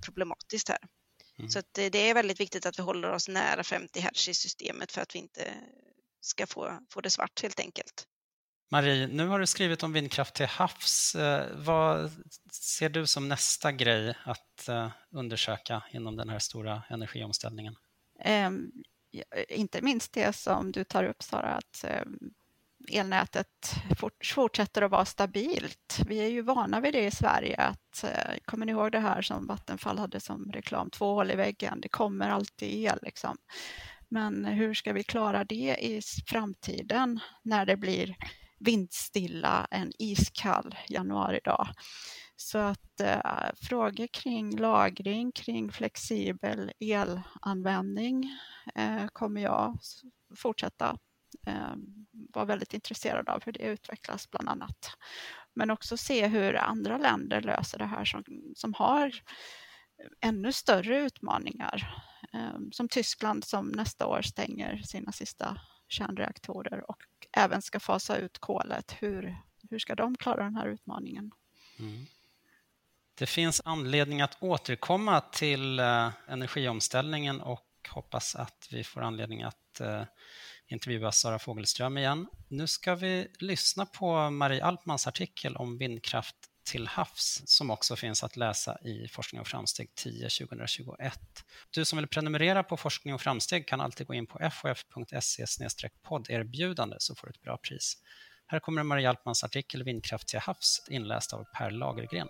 problematiskt 0.00 0.68
här. 0.68 0.78
Mm. 1.40 1.50
Så 1.50 1.62
det, 1.72 1.90
det 1.90 2.10
är 2.10 2.14
väldigt 2.14 2.40
viktigt 2.40 2.66
att 2.66 2.78
vi 2.78 2.82
håller 2.82 3.10
oss 3.10 3.28
nära 3.28 3.64
50 3.64 4.00
Hz 4.00 4.28
i 4.28 4.34
systemet 4.34 4.92
för 4.92 5.00
att 5.00 5.14
vi 5.14 5.18
inte 5.18 5.54
ska 6.20 6.46
få, 6.46 6.78
få 6.90 7.00
det 7.00 7.10
svart 7.10 7.42
helt 7.42 7.60
enkelt. 7.60 8.06
Marie, 8.72 9.06
nu 9.06 9.26
har 9.26 9.38
du 9.38 9.46
skrivit 9.46 9.82
om 9.82 9.92
vindkraft 9.92 10.34
till 10.34 10.46
havs. 10.46 11.14
Eh, 11.14 11.46
vad 11.54 12.12
ser 12.52 12.88
du 12.88 13.06
som 13.06 13.28
nästa 13.28 13.72
grej 13.72 14.14
att 14.24 14.68
eh, 14.68 14.90
undersöka 15.10 15.82
inom 15.90 16.16
den 16.16 16.28
här 16.28 16.38
stora 16.38 16.82
energiomställningen? 16.90 17.76
Um, 18.24 18.72
inte 19.48 19.82
minst 19.82 20.12
det 20.12 20.36
som 20.36 20.72
du 20.72 20.84
tar 20.84 21.04
upp, 21.04 21.22
Sara, 21.22 21.54
att 21.54 21.84
um, 22.06 22.18
elnätet 22.90 23.74
fortsätter 24.34 24.82
att 24.82 24.90
vara 24.90 25.04
stabilt. 25.04 26.00
Vi 26.06 26.18
är 26.18 26.28
ju 26.28 26.42
vana 26.42 26.80
vid 26.80 26.92
det 26.92 27.06
i 27.06 27.10
Sverige. 27.10 27.56
Att, 27.56 28.04
eh, 28.04 28.34
kommer 28.44 28.66
ni 28.66 28.72
ihåg 28.72 28.92
det 28.92 28.98
här 28.98 29.22
som 29.22 29.46
Vattenfall 29.46 29.98
hade 29.98 30.20
som 30.20 30.52
reklam? 30.52 30.90
Två 30.90 31.14
hål 31.14 31.30
i 31.30 31.36
väggen, 31.36 31.80
det 31.80 31.88
kommer 31.88 32.28
alltid 32.28 32.68
el. 32.68 32.98
Liksom. 33.02 33.36
Men 34.08 34.44
hur 34.44 34.74
ska 34.74 34.92
vi 34.92 35.02
klara 35.02 35.44
det 35.44 35.76
i 35.80 36.00
framtiden 36.26 37.20
när 37.42 37.66
det 37.66 37.76
blir 37.76 38.16
vindstilla 38.58 39.66
en 39.70 39.92
iskall 39.98 40.74
januaridag? 40.88 41.68
Så 42.36 42.58
att 42.58 43.00
eh, 43.00 43.50
frågor 43.54 44.06
kring 44.06 44.56
lagring, 44.56 45.32
kring 45.32 45.72
flexibel 45.72 46.72
elanvändning 46.78 48.30
eh, 48.74 49.06
kommer 49.06 49.40
jag 49.40 49.78
fortsätta 50.36 50.98
eh, 51.46 51.74
vara 52.34 52.44
väldigt 52.44 52.74
intresserad 52.74 53.28
av 53.28 53.42
hur 53.44 53.52
det 53.52 53.62
utvecklas 53.62 54.30
bland 54.30 54.48
annat. 54.48 54.96
Men 55.54 55.70
också 55.70 55.96
se 55.96 56.26
hur 56.26 56.56
andra 56.56 56.98
länder 56.98 57.40
löser 57.40 57.78
det 57.78 57.86
här 57.86 58.04
som, 58.04 58.24
som 58.56 58.74
har 58.74 59.22
ännu 60.20 60.52
större 60.52 61.00
utmaningar. 61.00 62.04
Ehm, 62.32 62.72
som 62.72 62.88
Tyskland 62.88 63.44
som 63.44 63.68
nästa 63.68 64.06
år 64.06 64.22
stänger 64.22 64.76
sina 64.76 65.12
sista 65.12 65.60
kärnreaktorer 65.88 66.90
och 66.90 67.02
även 67.32 67.62
ska 67.62 67.80
fasa 67.80 68.16
ut 68.16 68.38
kolet. 68.38 68.94
Hur, 68.98 69.36
hur 69.70 69.78
ska 69.78 69.94
de 69.94 70.16
klara 70.16 70.44
den 70.44 70.56
här 70.56 70.66
utmaningen? 70.66 71.30
Mm. 71.78 72.06
Det 73.14 73.26
finns 73.26 73.62
anledning 73.64 74.20
att 74.20 74.42
återkomma 74.42 75.20
till 75.20 75.78
eh, 75.78 76.10
energiomställningen 76.26 77.40
och 77.40 77.66
hoppas 77.88 78.36
att 78.36 78.68
vi 78.70 78.84
får 78.84 79.00
anledning 79.00 79.42
att 79.42 79.80
eh, 79.80 80.02
intervjua 80.70 81.12
Sara 81.12 81.38
Fogelström 81.38 81.98
igen. 81.98 82.26
Nu 82.48 82.66
ska 82.66 82.94
vi 82.94 83.28
lyssna 83.38 83.86
på 83.86 84.30
Marie 84.30 84.64
Alpmans 84.64 85.06
artikel 85.06 85.56
om 85.56 85.78
vindkraft 85.78 86.36
till 86.64 86.86
havs 86.86 87.42
som 87.44 87.70
också 87.70 87.96
finns 87.96 88.24
att 88.24 88.36
läsa 88.36 88.78
i 88.84 89.08
Forskning 89.08 89.40
och 89.40 89.46
framsteg 89.46 89.94
10 89.94 90.28
2021. 90.28 91.20
Du 91.70 91.84
som 91.84 91.96
vill 91.96 92.06
prenumerera 92.06 92.62
på 92.62 92.76
Forskning 92.76 93.14
och 93.14 93.20
framsteg 93.20 93.68
kan 93.68 93.80
alltid 93.80 94.06
gå 94.06 94.14
in 94.14 94.26
på 94.26 94.50
fof.se 94.52 95.46
podderbjudande 96.02 96.96
så 96.98 97.14
får 97.14 97.26
du 97.26 97.30
ett 97.30 97.42
bra 97.42 97.56
pris. 97.56 97.96
Här 98.46 98.60
kommer 98.60 98.82
Marie 98.82 99.08
Alpmans 99.08 99.44
artikel 99.44 99.82
Vindkraft 99.82 100.28
till 100.28 100.38
havs 100.38 100.86
inläst 100.88 101.32
av 101.32 101.44
Per 101.44 101.70
Lagergren. 101.70 102.28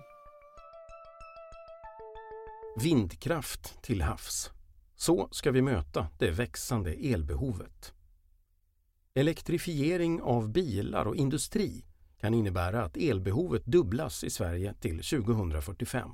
Vindkraft 2.83 3.83
till 3.83 4.03
havs. 4.03 4.50
Så 4.96 5.29
ska 5.33 5.50
vi 5.50 5.62
möta 5.62 6.09
det 6.18 6.31
växande 6.31 6.92
elbehovet. 6.92 7.94
Elektrifiering 9.20 10.22
av 10.22 10.48
bilar 10.48 11.04
och 11.04 11.16
industri 11.16 11.85
kan 12.20 12.35
innebära 12.35 12.85
att 12.85 12.96
elbehovet 12.96 13.66
dubblas 13.66 14.24
i 14.24 14.30
Sverige 14.30 14.74
till 14.74 15.02
2045. 15.02 16.11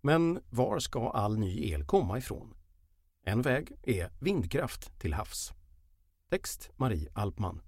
Men 0.00 0.40
var 0.50 0.78
ska 0.78 1.10
all 1.10 1.38
ny 1.38 1.70
el 1.70 1.84
komma 1.84 2.18
ifrån? 2.18 2.54
En 3.24 3.42
väg 3.42 3.72
är 3.82 4.10
vindkraft 4.20 5.00
till 5.00 5.14
havs. 5.14 5.52
Text 6.30 6.70
Marie 6.76 7.08
Alpman. 7.12 7.60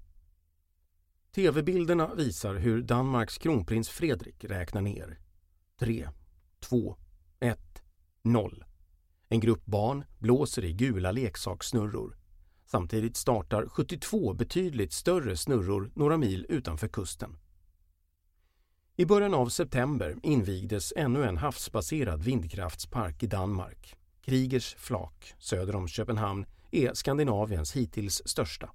TV-bilderna 1.35 2.15
visar 2.15 2.55
hur 2.55 2.83
Danmarks 2.83 3.39
kronprins 3.39 3.89
Fredrik 3.89 4.45
räknar 4.45 4.83
ner. 4.83 5.19
3, 5.79 6.09
2, 6.61 6.97
1, 7.41 7.83
0. 8.23 8.65
En 9.29 9.41
grupp 9.41 9.67
barn 9.67 10.05
blåser 10.19 10.65
i 10.65 10.73
gula 10.73 11.13
leksakssnurror. 11.13 12.18
Samtidigt 12.71 13.17
startar 13.17 13.67
72 13.69 14.35
betydligt 14.35 14.93
större 14.93 15.37
snurror 15.37 15.91
några 15.95 16.17
mil 16.17 16.47
utanför 16.49 16.89
kusten. 16.89 17.37
I 18.97 19.07
början 19.07 19.35
av 19.35 19.49
september 19.49 20.17
invigdes 20.23 20.93
ännu 20.97 21.25
en 21.25 21.37
havsbaserad 21.37 22.23
vindkraftspark 22.23 23.23
i 23.23 23.27
Danmark. 23.27 23.97
Krigers 24.21 24.75
flak 24.79 25.35
söder 25.39 25.77
om 25.77 25.89
Köpenhamn 25.89 26.47
är 26.71 26.95
Skandinaviens 26.95 27.77
hittills 27.77 28.23
största. 28.27 28.71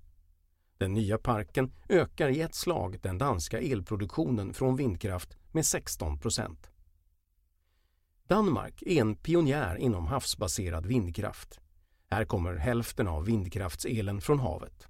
Den 0.78 0.94
nya 0.94 1.18
parken 1.18 1.72
ökar 1.90 2.30
i 2.30 2.42
ett 2.42 2.56
slag 2.56 3.00
den 3.02 3.18
danska 3.18 3.60
elproduktionen 3.60 4.54
från 4.54 4.76
vindkraft 4.76 5.38
med 5.52 5.66
16 5.66 6.20
procent. 6.20 6.70
Danmark 8.28 8.84
är 8.86 9.02
en 9.02 9.16
pionjär 9.16 9.76
inom 9.76 10.08
havsbaserad 10.08 10.86
vindkraft. 10.86 11.60
Här 12.14 12.26
kommer 12.26 12.56
hälften 12.56 13.08
av 13.08 13.26
vindkraftselen 13.26 14.22
från 14.22 14.40
havet. 14.40 14.88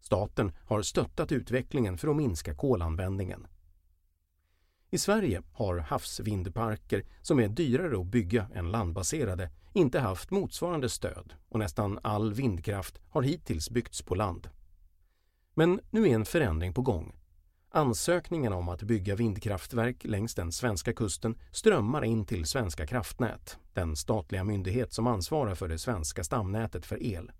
Staten 0.00 0.52
har 0.64 0.82
stöttat 0.82 1.32
utvecklingen 1.32 1.98
för 1.98 2.08
att 2.08 2.16
minska 2.16 2.54
kolanvändningen. 2.54 3.46
I 4.90 4.98
Sverige 4.98 5.42
har 5.52 5.78
havsvindparker 5.78 7.04
som 7.22 7.40
är 7.40 7.48
dyrare 7.48 8.00
att 8.00 8.06
bygga 8.06 8.48
än 8.54 8.70
landbaserade 8.70 9.50
inte 9.72 10.00
haft 10.00 10.30
motsvarande 10.30 10.88
stöd 10.88 11.34
och 11.48 11.58
nästan 11.58 11.98
all 12.02 12.34
vindkraft 12.34 13.00
har 13.08 13.22
hittills 13.22 13.70
byggts 13.70 14.02
på 14.02 14.14
land. 14.14 14.48
Men 15.54 15.80
nu 15.90 16.08
är 16.08 16.14
en 16.14 16.24
förändring 16.24 16.74
på 16.74 16.82
gång. 16.82 17.16
Ansökningarna 17.74 18.56
om 18.56 18.68
att 18.68 18.82
bygga 18.82 19.14
vindkraftverk 19.14 20.04
längs 20.04 20.34
den 20.34 20.52
svenska 20.52 20.92
kusten 20.92 21.38
strömmar 21.50 22.04
in 22.04 22.24
till 22.24 22.46
Svenska 22.46 22.86
kraftnät, 22.86 23.58
den 23.72 23.96
statliga 23.96 24.44
myndighet 24.44 24.92
som 24.92 25.06
ansvarar 25.06 25.54
för 25.54 25.68
det 25.68 25.78
svenska 25.78 26.24
stamnätet 26.24 26.86
för 26.86 27.02
el. 27.02 27.30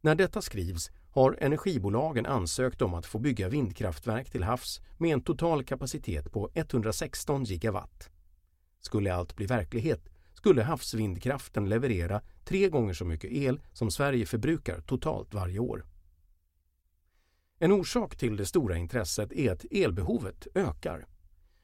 När 0.00 0.14
detta 0.14 0.42
skrivs 0.42 0.90
har 1.10 1.36
energibolagen 1.40 2.26
ansökt 2.26 2.82
om 2.82 2.94
att 2.94 3.06
få 3.06 3.18
bygga 3.18 3.48
vindkraftverk 3.48 4.30
till 4.30 4.42
havs 4.42 4.80
med 4.98 5.12
en 5.12 5.22
total 5.22 5.64
kapacitet 5.64 6.32
på 6.32 6.50
116 6.54 7.44
gigawatt. 7.44 8.10
Skulle 8.80 9.14
allt 9.14 9.36
bli 9.36 9.46
verklighet 9.46 10.08
skulle 10.34 10.62
havsvindkraften 10.62 11.68
leverera 11.68 12.20
tre 12.44 12.68
gånger 12.68 12.94
så 12.94 13.04
mycket 13.04 13.32
el 13.32 13.60
som 13.72 13.90
Sverige 13.90 14.26
förbrukar 14.26 14.80
totalt 14.80 15.34
varje 15.34 15.58
år. 15.58 15.84
En 17.58 17.72
orsak 17.72 18.16
till 18.16 18.36
det 18.36 18.46
stora 18.46 18.76
intresset 18.76 19.32
är 19.32 19.52
att 19.52 19.64
elbehovet 19.70 20.46
ökar. 20.54 21.06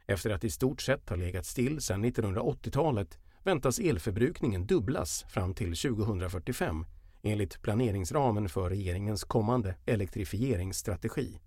Efter 0.07 0.31
att 0.31 0.45
i 0.45 0.51
stort 0.51 0.83
sett 0.83 1.09
ha 1.09 1.17
legat 1.17 1.47
still 1.47 1.81
sedan 1.81 2.05
1980-talet 2.05 3.19
väntas 3.45 3.79
elförbrukningen 3.79 4.67
dubblas 4.67 5.25
fram 5.29 5.55
till 5.55 5.77
2045 5.77 6.87
enligt 7.23 7.63
planeringsramen 7.63 8.49
för 8.49 8.71
regeringens 8.71 9.25
kommande 9.25 9.75
elektrifieringsstrategi. 9.87 11.41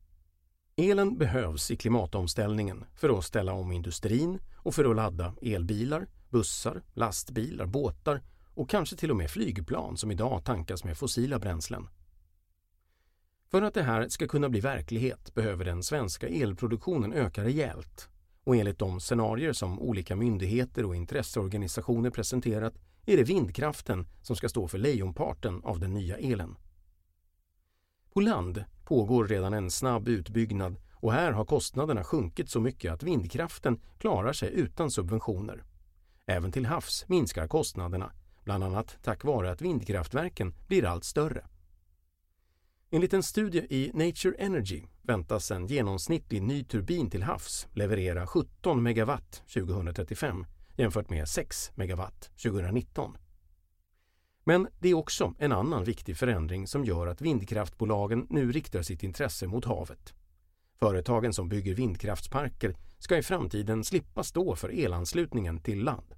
Elen 0.75 1.17
behövs 1.17 1.71
i 1.71 1.77
klimatomställningen 1.77 2.85
för 2.95 3.17
att 3.17 3.25
ställa 3.25 3.53
om 3.53 3.71
industrin 3.71 4.39
och 4.55 4.75
för 4.75 4.89
att 4.89 4.95
ladda 4.95 5.33
elbilar, 5.41 6.07
bussar, 6.29 6.81
lastbilar, 6.93 7.65
båtar 7.65 8.21
och 8.53 8.69
kanske 8.69 8.95
till 8.95 9.11
och 9.11 9.17
med 9.17 9.31
flygplan 9.31 9.97
som 9.97 10.11
idag 10.11 10.43
tankas 10.45 10.83
med 10.83 10.97
fossila 10.97 11.39
bränslen. 11.39 11.87
För 13.51 13.61
att 13.61 13.73
det 13.73 13.83
här 13.83 14.09
ska 14.09 14.27
kunna 14.27 14.49
bli 14.49 14.59
verklighet 14.59 15.33
behöver 15.35 15.65
den 15.65 15.83
svenska 15.83 16.27
elproduktionen 16.27 17.13
öka 17.13 17.43
rejält 17.43 18.09
och 18.43 18.55
enligt 18.55 18.79
de 18.79 18.99
scenarier 18.99 19.53
som 19.53 19.79
olika 19.79 20.15
myndigheter 20.15 20.85
och 20.85 20.95
intresseorganisationer 20.95 22.09
presenterat 22.09 22.73
är 23.05 23.17
det 23.17 23.23
vindkraften 23.23 24.07
som 24.21 24.35
ska 24.35 24.49
stå 24.49 24.67
för 24.67 24.77
lejonparten 24.77 25.61
av 25.63 25.79
den 25.79 25.93
nya 25.93 26.17
elen. 26.17 26.55
På 28.13 28.21
land 28.21 28.65
pågår 28.85 29.27
redan 29.27 29.53
en 29.53 29.71
snabb 29.71 30.07
utbyggnad 30.07 30.75
och 30.93 31.13
här 31.13 31.31
har 31.31 31.45
kostnaderna 31.45 32.03
sjunkit 32.03 32.49
så 32.49 32.59
mycket 32.59 32.93
att 32.93 33.03
vindkraften 33.03 33.79
klarar 33.99 34.33
sig 34.33 34.53
utan 34.53 34.91
subventioner. 34.91 35.63
Även 36.25 36.51
till 36.51 36.65
havs 36.65 37.05
minskar 37.07 37.47
kostnaderna, 37.47 38.11
bland 38.43 38.63
annat 38.63 38.97
tack 39.03 39.23
vare 39.23 39.51
att 39.51 39.61
vindkraftverken 39.61 40.53
blir 40.67 40.85
allt 40.85 41.03
större. 41.03 41.45
Enligt 42.91 43.13
en 43.13 43.23
studie 43.23 43.67
i 43.69 43.91
Nature 43.93 44.35
Energy 44.37 44.83
väntas 45.01 45.51
en 45.51 45.67
genomsnittlig 45.67 46.41
ny 46.41 46.63
turbin 46.63 47.09
till 47.09 47.23
havs 47.23 47.67
leverera 47.71 48.27
17 48.27 48.83
megawatt 48.83 49.43
2035 49.53 50.45
jämfört 50.77 51.09
med 51.09 51.27
6 51.27 51.71
megawatt 51.75 52.31
2019. 52.43 53.17
Men 54.43 54.67
det 54.79 54.89
är 54.89 54.93
också 54.93 55.33
en 55.39 55.51
annan 55.51 55.83
viktig 55.83 56.17
förändring 56.17 56.67
som 56.67 56.85
gör 56.85 57.07
att 57.07 57.21
vindkraftbolagen 57.21 58.27
nu 58.29 58.51
riktar 58.51 58.81
sitt 58.81 59.03
intresse 59.03 59.47
mot 59.47 59.65
havet. 59.65 60.13
Företagen 60.79 61.33
som 61.33 61.49
bygger 61.49 61.73
vindkraftsparker 61.73 62.75
ska 62.99 63.17
i 63.17 63.23
framtiden 63.23 63.83
slippa 63.83 64.23
stå 64.23 64.55
för 64.55 64.69
elanslutningen 64.69 65.59
till 65.59 65.83
land. 65.83 66.15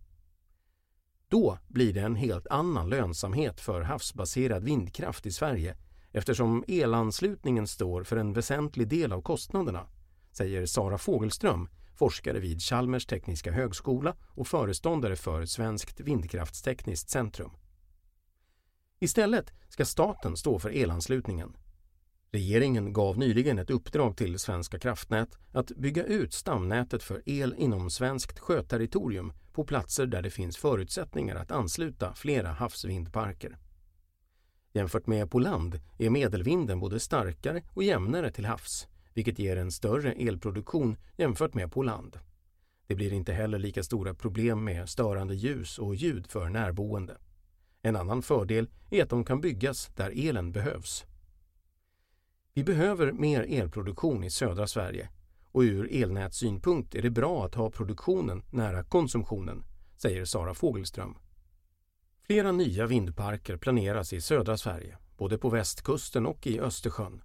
Då 1.27 1.57
blir 1.67 1.93
det 1.93 2.01
en 2.01 2.15
helt 2.15 2.47
annan 2.47 2.89
lönsamhet 2.89 3.61
för 3.61 3.81
havsbaserad 3.81 4.63
vindkraft 4.63 5.25
i 5.25 5.31
Sverige 5.31 5.77
eftersom 6.17 6.63
elanslutningen 6.67 7.67
står 7.67 8.03
för 8.03 8.17
en 8.17 8.33
väsentlig 8.33 8.87
del 8.87 9.11
av 9.11 9.21
kostnaderna, 9.21 9.87
säger 10.31 10.65
Sara 10.65 10.97
Fogelström, 10.97 11.69
forskare 11.95 12.39
vid 12.39 12.61
Chalmers 12.61 13.05
tekniska 13.05 13.51
högskola 13.51 14.15
och 14.29 14.47
föreståndare 14.47 15.15
för 15.15 15.45
Svenskt 15.45 15.99
vindkraftstekniskt 15.99 17.09
centrum. 17.09 17.51
Istället 18.99 19.53
ska 19.69 19.85
staten 19.85 20.37
stå 20.37 20.59
för 20.59 20.69
elanslutningen. 20.69 21.57
Regeringen 22.31 22.93
gav 22.93 23.17
nyligen 23.17 23.59
ett 23.59 23.69
uppdrag 23.69 24.17
till 24.17 24.39
Svenska 24.39 24.79
kraftnät 24.79 25.37
att 25.51 25.67
bygga 25.67 26.03
ut 26.03 26.33
stamnätet 26.33 27.03
för 27.03 27.21
el 27.25 27.55
inom 27.57 27.89
svenskt 27.89 28.39
sjöterritorium 28.39 29.33
på 29.53 29.63
platser 29.63 30.05
där 30.05 30.21
det 30.21 30.29
finns 30.29 30.57
förutsättningar 30.57 31.35
att 31.35 31.51
ansluta 31.51 32.13
flera 32.13 32.51
havsvindparker. 32.51 33.57
Jämfört 34.77 35.07
med 35.07 35.31
på 35.31 35.39
land 35.39 35.79
är 35.97 36.09
medelvinden 36.09 36.79
både 36.79 36.99
starkare 36.99 37.61
och 37.73 37.83
jämnare 37.83 38.31
till 38.31 38.45
havs, 38.45 38.87
vilket 39.13 39.39
ger 39.39 39.57
en 39.57 39.71
större 39.71 40.11
elproduktion 40.11 40.97
jämfört 41.15 41.53
med 41.53 41.71
på 41.71 41.83
land. 41.83 42.19
Det 42.87 42.95
blir 42.95 43.13
inte 43.13 43.33
heller 43.33 43.59
lika 43.59 43.83
stora 43.83 44.13
problem 44.13 44.63
med 44.63 44.89
störande 44.89 45.35
ljus 45.35 45.79
och 45.79 45.95
ljud 45.95 46.27
för 46.27 46.49
närboende. 46.49 47.17
En 47.81 47.95
annan 47.95 48.21
fördel 48.21 48.69
är 48.89 49.03
att 49.03 49.09
de 49.09 49.25
kan 49.25 49.41
byggas 49.41 49.87
där 49.95 50.27
elen 50.27 50.51
behövs. 50.51 51.05
Vi 52.53 52.63
behöver 52.63 53.11
mer 53.11 53.45
elproduktion 53.49 54.23
i 54.23 54.29
södra 54.29 54.67
Sverige 54.67 55.09
och 55.51 55.61
ur 55.61 55.89
elnätssynpunkt 55.91 56.95
är 56.95 57.01
det 57.01 57.09
bra 57.09 57.45
att 57.45 57.55
ha 57.55 57.69
produktionen 57.69 58.43
nära 58.51 58.83
konsumtionen, 58.83 59.63
säger 59.97 60.25
Sara 60.25 60.53
Fogelström. 60.53 61.17
Flera 62.29 62.51
nya 62.51 62.85
vindparker 62.85 63.57
planeras 63.57 64.13
i 64.13 64.21
södra 64.21 64.57
Sverige, 64.57 64.97
både 65.17 65.37
på 65.37 65.49
västkusten 65.49 66.25
och 66.25 66.47
i 66.47 66.59
Östersjön. 66.59 67.21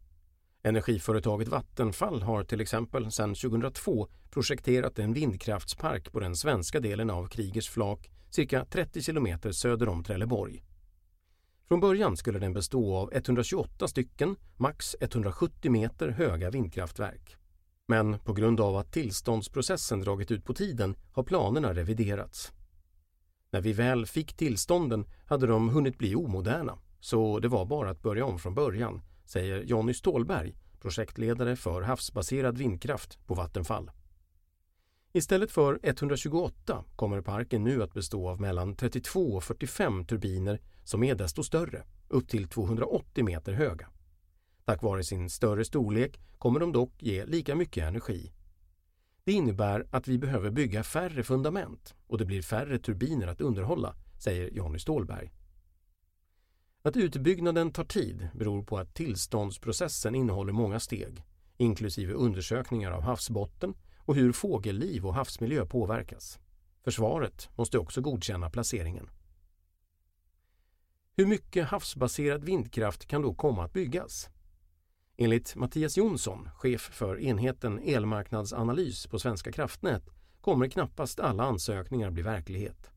Energiföretaget 0.62 1.48
Vattenfall 1.48 2.22
har 2.22 2.44
till 2.44 2.60
exempel 2.60 3.12
sedan 3.12 3.34
2002 3.34 4.08
projekterat 4.30 4.98
en 4.98 5.12
vindkraftspark 5.12 6.12
på 6.12 6.20
den 6.20 6.36
svenska 6.36 6.80
delen 6.80 7.10
av 7.10 7.28
Krigers 7.28 7.68
flak 7.68 8.10
cirka 8.30 8.64
30 8.64 9.02
kilometer 9.02 9.52
söder 9.52 9.88
om 9.88 10.04
Trelleborg. 10.04 10.64
Från 11.68 11.80
början 11.80 12.16
skulle 12.16 12.38
den 12.38 12.52
bestå 12.52 12.96
av 12.96 13.14
128 13.14 13.88
stycken, 13.88 14.36
max 14.56 14.96
170 15.00 15.70
meter 15.70 16.08
höga 16.08 16.50
vindkraftverk. 16.50 17.36
Men 17.88 18.18
på 18.18 18.32
grund 18.32 18.60
av 18.60 18.76
att 18.76 18.92
tillståndsprocessen 18.92 20.00
dragit 20.00 20.30
ut 20.30 20.44
på 20.44 20.54
tiden 20.54 20.96
har 21.12 21.22
planerna 21.22 21.74
reviderats. 21.74 22.52
När 23.52 23.60
vi 23.60 23.72
väl 23.72 24.06
fick 24.06 24.36
tillstånden 24.36 25.04
hade 25.26 25.46
de 25.46 25.68
hunnit 25.68 25.98
bli 25.98 26.14
omoderna, 26.14 26.78
så 27.00 27.38
det 27.38 27.48
var 27.48 27.64
bara 27.64 27.90
att 27.90 28.02
börja 28.02 28.24
om 28.24 28.38
från 28.38 28.54
början, 28.54 29.02
säger 29.24 29.62
Jonny 29.62 29.94
Stålberg, 29.94 30.56
projektledare 30.80 31.56
för 31.56 31.82
havsbaserad 31.82 32.58
vindkraft 32.58 33.18
på 33.26 33.34
Vattenfall. 33.34 33.90
Istället 35.12 35.52
för 35.52 35.80
128 35.82 36.84
kommer 36.96 37.20
parken 37.20 37.64
nu 37.64 37.82
att 37.82 37.94
bestå 37.94 38.28
av 38.28 38.40
mellan 38.40 38.76
32 38.76 39.20
och 39.20 39.44
45 39.44 40.04
turbiner 40.04 40.60
som 40.84 41.02
är 41.02 41.14
desto 41.14 41.42
större, 41.42 41.82
upp 42.08 42.28
till 42.28 42.48
280 42.48 43.24
meter 43.24 43.52
höga. 43.52 43.88
Tack 44.64 44.82
vare 44.82 45.04
sin 45.04 45.30
större 45.30 45.64
storlek 45.64 46.20
kommer 46.38 46.60
de 46.60 46.72
dock 46.72 46.92
ge 46.98 47.24
lika 47.24 47.54
mycket 47.54 47.84
energi. 47.84 48.32
Det 49.24 49.32
innebär 49.32 49.87
att 49.90 50.08
vi 50.08 50.18
behöver 50.18 50.50
bygga 50.50 50.82
färre 50.82 51.22
fundament 51.22 51.94
och 52.06 52.18
det 52.18 52.24
blir 52.24 52.42
färre 52.42 52.78
turbiner 52.78 53.26
att 53.26 53.40
underhålla, 53.40 53.94
säger 54.18 54.50
Jonny 54.50 54.78
Stålberg. 54.78 55.32
Att 56.82 56.96
utbyggnaden 56.96 57.72
tar 57.72 57.85
tid 57.85 58.28
beror 58.35 58.62
på 58.62 58.78
att 58.78 58.94
tillståndsprocessen 58.94 60.14
innehåller 60.14 60.52
många 60.52 60.80
steg, 60.80 61.24
inklusive 61.56 62.12
undersökningar 62.12 62.90
av 62.92 63.02
havsbotten 63.02 63.74
och 63.98 64.14
hur 64.14 64.32
fågelliv 64.32 65.06
och 65.06 65.14
havsmiljö 65.14 65.66
påverkas. 65.66 66.38
Försvaret 66.85 67.48
måste 67.56 67.78
också 67.78 68.00
godkänna 68.00 68.50
placeringen. 68.50 69.11
Hur 71.16 71.26
mycket 71.26 71.68
havsbaserad 71.68 72.44
vindkraft 72.44 73.06
kan 73.06 73.22
då 73.22 73.35
komma 73.35 73.64
att 73.64 73.72
byggas? 73.72 74.28
Enligt 75.16 75.57
Mattias 75.57 75.96
Jonsson, 75.96 76.48
chef 76.55 76.81
för 76.81 77.20
enheten 77.20 77.79
elmarknadsanalys 77.79 79.07
på 79.07 79.18
Svenska 79.18 79.53
kraftnät, 79.53 80.11
kommer 80.40 80.68
knappast 80.68 81.20
alla 81.20 81.42
ansökningar 81.42 82.11
bli 82.11 82.22
verklighet. 82.22 82.90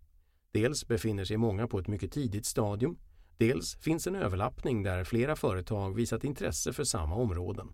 Dels 0.52 0.88
befinner 0.88 1.26
sig 1.26 1.38
många 1.38 1.68
på 1.68 1.80
ett 1.80 1.88
mycket 1.88 2.12
tidigt 2.12 2.46
stadium, 2.46 2.98
dels 3.38 3.76
finns 3.76 4.08
en 4.08 4.16
överlappning 4.16 4.84
där 4.84 5.04
flera 5.04 5.36
företag 5.36 5.96
visat 5.96 6.24
intresse 6.24 6.74
för 6.74 6.84
samma 6.84 7.16
områden. 7.16 7.74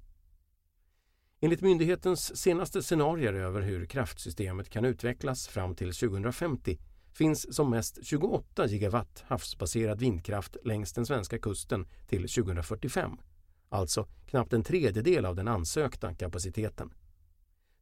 Enligt 1.40 1.62
myndighetens 1.62 2.38
senaste 2.38 2.84
scenarier 2.84 3.34
över 3.34 3.62
hur 3.62 3.86
kraftsystemet 3.86 4.70
kan 4.70 4.86
utvecklas 4.86 5.48
fram 5.48 5.76
till 5.76 5.94
2050 5.94 6.78
finns 7.14 7.56
som 7.56 7.70
mest 7.70 8.06
28 8.06 8.68
gigawatt 8.68 9.24
havsbaserad 9.28 10.00
vindkraft 10.00 10.58
längs 10.64 10.94
den 10.94 11.06
svenska 11.06 11.40
kusten 11.40 11.88
till 12.08 12.22
2045, 12.22 13.18
alltså 13.72 14.08
knappt 14.26 14.54
en 14.54 14.64
tredjedel 14.64 15.26
av 15.26 15.36
den 15.36 15.48
ansökta 15.48 16.14
kapaciteten. 16.14 16.94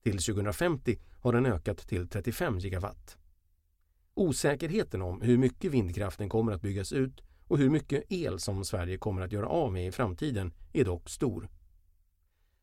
Till 0.03 0.17
2050 0.17 0.99
har 1.19 1.33
den 1.33 1.45
ökat 1.45 1.77
till 1.77 2.07
35 2.07 2.59
gigawatt. 2.59 3.17
Osäkerheten 4.13 5.01
om 5.01 5.21
hur 5.21 5.37
mycket 5.37 5.71
vindkraften 5.71 6.29
kommer 6.29 6.51
att 6.51 6.61
byggas 6.61 6.93
ut 6.93 7.21
och 7.47 7.57
hur 7.57 7.69
mycket 7.69 8.03
el 8.09 8.39
som 8.39 8.65
Sverige 8.65 8.97
kommer 8.97 9.21
att 9.21 9.31
göra 9.31 9.47
av 9.47 9.73
med 9.73 9.87
i 9.87 9.91
framtiden 9.91 10.53
är 10.73 10.85
dock 10.85 11.09
stor. 11.09 11.49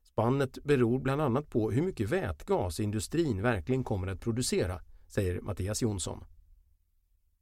Spannet 0.02 0.64
beror 0.64 0.98
bland 0.98 1.20
annat 1.20 1.50
på 1.50 1.70
hur 1.70 1.82
mycket 1.82 2.08
vätgas 2.08 2.80
industrin 2.80 3.42
verkligen 3.42 3.84
kommer 3.84 4.06
att 4.06 4.20
producera, 4.20 4.80
säger 5.08 5.40
Mattias 5.40 5.82
Jonsson. 5.82 6.24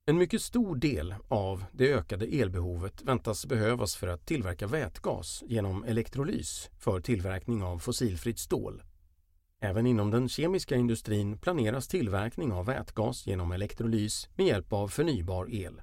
En 0.06 0.18
mycket 0.18 0.42
stor 0.42 0.76
del 0.76 1.14
av 1.28 1.64
det 1.72 1.92
ökade 1.92 2.26
elbehovet 2.26 3.02
väntas 3.02 3.46
behövas 3.46 3.96
för 3.96 4.08
att 4.08 4.26
tillverka 4.26 4.66
vätgas 4.66 5.42
genom 5.46 5.84
elektrolys 5.84 6.70
för 6.78 7.00
tillverkning 7.00 7.62
av 7.62 7.78
fossilfritt 7.78 8.38
stål. 8.38 8.82
Även 9.60 9.86
inom 9.86 10.10
den 10.10 10.28
kemiska 10.28 10.76
industrin 10.76 11.38
planeras 11.38 11.88
tillverkning 11.88 12.52
av 12.52 12.66
vätgas 12.66 13.26
genom 13.26 13.52
elektrolys 13.52 14.28
med 14.34 14.46
hjälp 14.46 14.72
av 14.72 14.88
förnybar 14.88 15.54
el. 15.54 15.82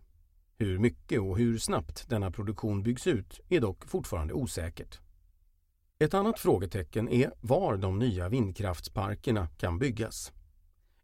Hur 0.57 0.79
mycket 0.79 1.19
och 1.19 1.37
hur 1.37 1.57
snabbt 1.57 2.09
denna 2.09 2.31
produktion 2.31 2.83
byggs 2.83 3.07
ut 3.07 3.39
är 3.49 3.59
dock 3.59 3.85
fortfarande 3.85 4.33
osäkert. 4.33 4.99
Ett 5.99 6.13
annat 6.13 6.39
frågetecken 6.39 7.09
är 7.09 7.31
var 7.41 7.77
de 7.77 7.99
nya 7.99 8.29
vindkraftsparkerna 8.29 9.47
kan 9.47 9.79
byggas. 9.79 10.31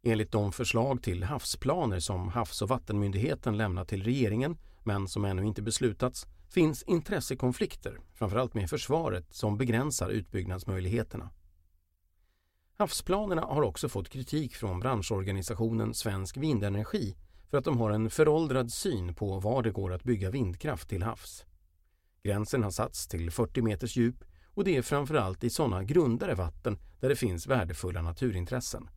Enligt 0.07 0.31
de 0.31 0.51
förslag 0.51 1.01
till 1.03 1.23
havsplaner 1.23 1.99
som 1.99 2.27
Havs 2.27 2.61
och 2.61 2.69
vattenmyndigheten 2.69 3.57
lämnat 3.57 3.87
till 3.87 4.03
regeringen, 4.03 4.57
men 4.83 5.07
som 5.07 5.25
ännu 5.25 5.45
inte 5.45 5.61
beslutats, 5.61 6.27
finns 6.49 6.83
intressekonflikter, 6.83 7.99
framförallt 8.13 8.53
med 8.53 8.69
försvaret, 8.69 9.33
som 9.33 9.57
begränsar 9.57 10.09
utbyggnadsmöjligheterna. 10.09 11.29
Havsplanerna 12.77 13.41
har 13.41 13.61
också 13.61 13.89
fått 13.89 14.09
kritik 14.09 14.55
från 14.55 14.79
branschorganisationen 14.79 15.93
Svensk 15.93 16.37
Vindenergi 16.37 17.15
för 17.49 17.57
att 17.57 17.65
de 17.65 17.77
har 17.77 17.91
en 17.91 18.09
föråldrad 18.09 18.71
syn 18.71 19.15
på 19.15 19.39
var 19.39 19.63
det 19.63 19.71
går 19.71 19.93
att 19.93 20.03
bygga 20.03 20.31
vindkraft 20.31 20.89
till 20.89 21.03
havs. 21.03 21.45
Gränsen 22.23 22.63
har 22.63 22.71
satts 22.71 23.07
till 23.07 23.31
40 23.31 23.61
meters 23.61 23.95
djup 23.95 24.23
och 24.53 24.63
det 24.63 24.77
är 24.77 24.81
framförallt 24.81 25.43
i 25.43 25.49
sådana 25.49 25.83
grundare 25.83 26.35
vatten 26.35 26.79
där 26.99 27.09
det 27.09 27.15
finns 27.15 27.47
värdefulla 27.47 28.01
naturintressen. 28.01 28.89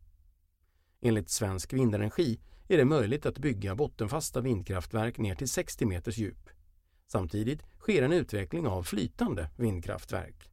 Enligt 1.01 1.29
Svensk 1.29 1.73
Vindenergi 1.73 2.39
är 2.67 2.77
det 2.77 2.85
möjligt 2.85 3.25
att 3.25 3.37
bygga 3.37 3.75
bottenfasta 3.75 4.41
vindkraftverk 4.41 5.17
ner 5.17 5.35
till 5.35 5.49
60 5.49 5.85
meters 5.85 6.17
djup. 6.17 6.49
Samtidigt 7.07 7.63
sker 7.79 8.01
en 8.01 8.13
utveckling 8.13 8.67
av 8.67 8.83
flytande 8.83 9.49
vindkraftverk. 9.57 10.51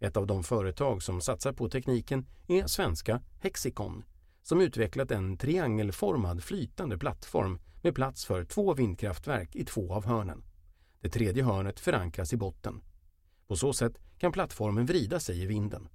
Ett 0.00 0.16
av 0.16 0.26
de 0.26 0.44
företag 0.44 1.02
som 1.02 1.20
satsar 1.20 1.52
på 1.52 1.68
tekniken 1.68 2.26
är 2.48 2.66
svenska 2.66 3.20
Hexicon 3.40 4.04
som 4.42 4.60
utvecklat 4.60 5.10
en 5.10 5.36
triangelformad 5.36 6.42
flytande 6.42 6.98
plattform 6.98 7.58
med 7.82 7.94
plats 7.94 8.24
för 8.24 8.44
två 8.44 8.74
vindkraftverk 8.74 9.56
i 9.56 9.64
två 9.64 9.94
av 9.94 10.06
hörnen. 10.06 10.44
Det 11.00 11.08
tredje 11.08 11.44
hörnet 11.44 11.80
förankras 11.80 12.32
i 12.32 12.36
botten. 12.36 12.82
På 13.46 13.56
så 13.56 13.72
sätt 13.72 13.98
kan 14.18 14.32
plattformen 14.32 14.86
vrida 14.86 15.20
sig 15.20 15.42
i 15.42 15.46
vinden. 15.46 15.88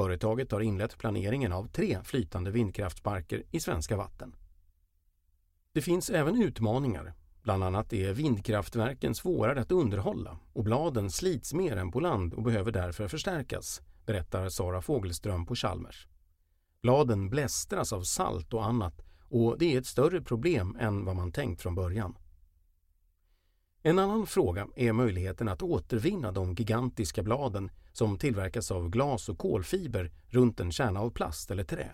Företaget 0.00 0.52
har 0.52 0.60
inlett 0.60 0.98
planeringen 0.98 1.52
av 1.52 1.68
tre 1.68 1.98
flytande 2.04 2.50
vindkraftsparker 2.50 3.42
i 3.50 3.60
svenska 3.60 3.96
vatten. 3.96 4.36
Det 5.72 5.82
finns 5.82 6.10
även 6.10 6.42
utmaningar. 6.42 7.14
Bland 7.42 7.64
annat 7.64 7.92
är 7.92 8.12
vindkraftverken 8.12 9.14
svårare 9.14 9.60
att 9.60 9.72
underhålla 9.72 10.38
och 10.52 10.64
bladen 10.64 11.10
slits 11.10 11.54
mer 11.54 11.76
än 11.76 11.90
på 11.90 12.00
land 12.00 12.34
och 12.34 12.42
behöver 12.42 12.72
därför 12.72 13.08
förstärkas, 13.08 13.82
berättar 14.06 14.48
Sara 14.48 14.82
Fogelström 14.82 15.46
på 15.46 15.54
Chalmers. 15.54 16.08
Bladen 16.82 17.30
blästras 17.30 17.92
av 17.92 18.02
salt 18.02 18.54
och 18.54 18.66
annat 18.66 19.02
och 19.28 19.58
det 19.58 19.74
är 19.74 19.78
ett 19.78 19.86
större 19.86 20.20
problem 20.20 20.76
än 20.80 21.04
vad 21.04 21.16
man 21.16 21.32
tänkt 21.32 21.62
från 21.62 21.74
början. 21.74 22.14
En 23.82 23.98
annan 23.98 24.26
fråga 24.26 24.68
är 24.76 24.92
möjligheten 24.92 25.48
att 25.48 25.62
återvinna 25.62 26.32
de 26.32 26.54
gigantiska 26.54 27.22
bladen 27.22 27.70
som 27.92 28.18
tillverkas 28.18 28.70
av 28.70 28.90
glas 28.90 29.28
och 29.28 29.38
kolfiber 29.38 30.12
runt 30.28 30.60
en 30.60 30.72
kärna 30.72 31.00
av 31.00 31.10
plast 31.10 31.50
eller 31.50 31.64
trä. 31.64 31.90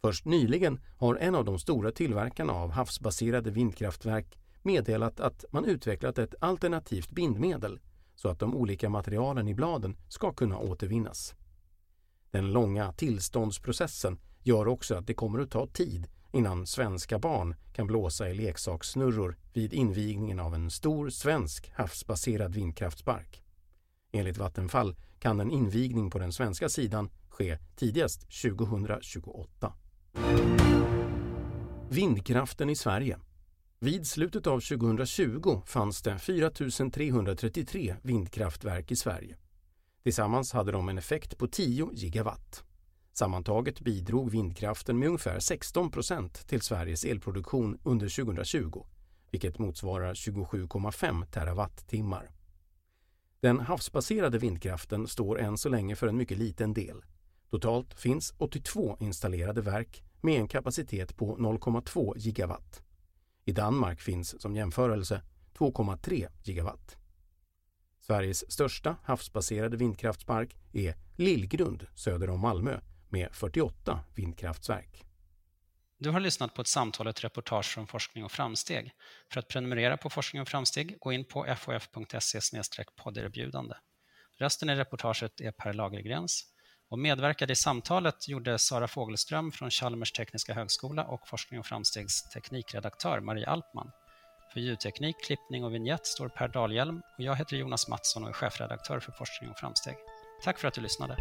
Först 0.00 0.24
nyligen 0.24 0.80
har 0.98 1.16
en 1.16 1.34
av 1.34 1.44
de 1.44 1.58
stora 1.58 1.92
tillverkarna 1.92 2.52
av 2.52 2.70
havsbaserade 2.70 3.50
vindkraftverk 3.50 4.38
meddelat 4.62 5.20
att 5.20 5.44
man 5.52 5.64
utvecklat 5.64 6.18
ett 6.18 6.34
alternativt 6.40 7.10
bindmedel 7.10 7.80
så 8.14 8.28
att 8.28 8.38
de 8.38 8.54
olika 8.54 8.88
materialen 8.88 9.48
i 9.48 9.54
bladen 9.54 9.96
ska 10.08 10.32
kunna 10.32 10.58
återvinnas. 10.58 11.34
Den 12.30 12.52
långa 12.52 12.92
tillståndsprocessen 12.92 14.18
gör 14.42 14.68
också 14.68 14.94
att 14.94 15.06
det 15.06 15.14
kommer 15.14 15.38
att 15.38 15.50
ta 15.50 15.66
tid 15.66 16.08
innan 16.32 16.66
svenska 16.66 17.18
barn 17.18 17.54
kan 17.72 17.86
blåsa 17.86 18.28
i 18.28 18.34
leksakssnurror 18.34 19.36
vid 19.52 19.72
invigningen 19.72 20.40
av 20.40 20.54
en 20.54 20.70
stor 20.70 21.10
svensk 21.10 21.72
havsbaserad 21.74 22.54
vindkraftspark. 22.54 23.42
Enligt 24.12 24.38
Vattenfall 24.38 24.96
kan 25.18 25.40
en 25.40 25.50
invigning 25.50 26.10
på 26.10 26.18
den 26.18 26.32
svenska 26.32 26.68
sidan 26.68 27.10
ske 27.28 27.58
tidigast 27.76 28.20
2028. 28.42 29.72
Vindkraften 31.88 32.70
i 32.70 32.76
Sverige 32.76 33.18
vid 33.80 34.06
slutet 34.06 34.46
av 34.46 34.60
2020 34.60 35.62
fanns 35.66 36.02
det 36.02 36.18
4 36.18 36.50
333 36.90 37.96
vindkraftverk 38.02 38.90
i 38.90 38.96
Sverige. 38.96 39.36
Tillsammans 40.02 40.52
hade 40.52 40.72
de 40.72 40.88
en 40.88 40.98
effekt 40.98 41.38
på 41.38 41.48
10 41.48 41.90
gigawatt. 41.92 42.65
Sammantaget 43.18 43.80
bidrog 43.80 44.30
vindkraften 44.30 44.98
med 44.98 45.08
ungefär 45.08 45.40
16 45.40 45.90
procent 45.90 46.48
till 46.48 46.60
Sveriges 46.60 47.04
elproduktion 47.04 47.78
under 47.82 48.08
2020, 48.24 48.86
vilket 49.30 49.58
motsvarar 49.58 50.14
27,5 50.14 51.26
terawattimmar. 51.26 52.30
Den 53.40 53.60
havsbaserade 53.60 54.38
vindkraften 54.38 55.06
står 55.06 55.40
än 55.40 55.58
så 55.58 55.68
länge 55.68 55.96
för 55.96 56.08
en 56.08 56.16
mycket 56.16 56.38
liten 56.38 56.74
del. 56.74 57.04
Totalt 57.50 57.94
finns 57.94 58.34
82 58.38 58.96
installerade 59.00 59.60
verk 59.60 60.02
med 60.20 60.40
en 60.40 60.48
kapacitet 60.48 61.16
på 61.16 61.36
0,2 61.36 62.12
gigawatt. 62.16 62.82
I 63.44 63.52
Danmark 63.52 64.00
finns 64.00 64.42
som 64.42 64.56
jämförelse 64.56 65.22
2,3 65.54 66.28
gigawatt. 66.42 66.96
Sveriges 68.00 68.52
största 68.52 68.96
havsbaserade 69.02 69.76
vindkraftspark 69.76 70.56
är 70.72 70.94
Lillgrund 71.16 71.86
söder 71.94 72.30
om 72.30 72.40
Malmö 72.40 72.80
med 73.08 73.28
48 73.32 74.00
vindkraftverk. 74.14 75.04
Du 75.98 76.10
har 76.10 76.20
lyssnat 76.20 76.54
på 76.54 76.62
ett 76.62 76.68
samtal 76.68 77.06
och 77.06 77.10
ett 77.10 77.24
reportage 77.24 77.66
från 77.66 77.86
Forskning 77.86 78.24
och 78.24 78.32
framsteg. 78.32 78.92
För 79.32 79.40
att 79.40 79.48
prenumerera 79.48 79.96
på 79.96 80.10
Forskning 80.10 80.42
och 80.42 80.48
framsteg, 80.48 80.98
gå 81.00 81.12
in 81.12 81.24
på 81.24 81.56
fof.se 81.58 82.40
podderbjudande. 82.96 83.74
Rösten 84.38 84.70
i 84.70 84.74
reportaget 84.74 85.40
är 85.40 85.50
Per 85.50 85.72
Lagergrens 85.72 86.44
och 86.90 86.98
medverkade 86.98 87.52
i 87.52 87.56
samtalet 87.56 88.28
gjorde 88.28 88.58
Sara 88.58 88.88
Fogelström 88.88 89.52
från 89.52 89.70
Chalmers 89.70 90.12
tekniska 90.12 90.54
högskola 90.54 91.04
och 91.04 91.28
Forskning 91.28 91.60
och 91.60 91.66
framstegs 91.66 92.30
teknikredaktör 92.30 93.20
Marie 93.20 93.48
Alpman. 93.48 93.90
För 94.52 94.60
ljudteknik, 94.60 95.16
klippning 95.24 95.64
och 95.64 95.74
vignett 95.74 96.06
står 96.06 96.28
Per 96.28 96.48
Dahlhjelm 96.48 96.96
och 97.18 97.24
jag 97.24 97.36
heter 97.36 97.56
Jonas 97.56 97.88
Mattsson 97.88 98.22
och 98.22 98.28
är 98.28 98.32
chefredaktör 98.32 99.00
för 99.00 99.12
Forskning 99.12 99.50
och 99.50 99.58
framsteg. 99.58 99.94
Tack 100.44 100.58
för 100.58 100.68
att 100.68 100.74
du 100.74 100.80
lyssnade. 100.80 101.16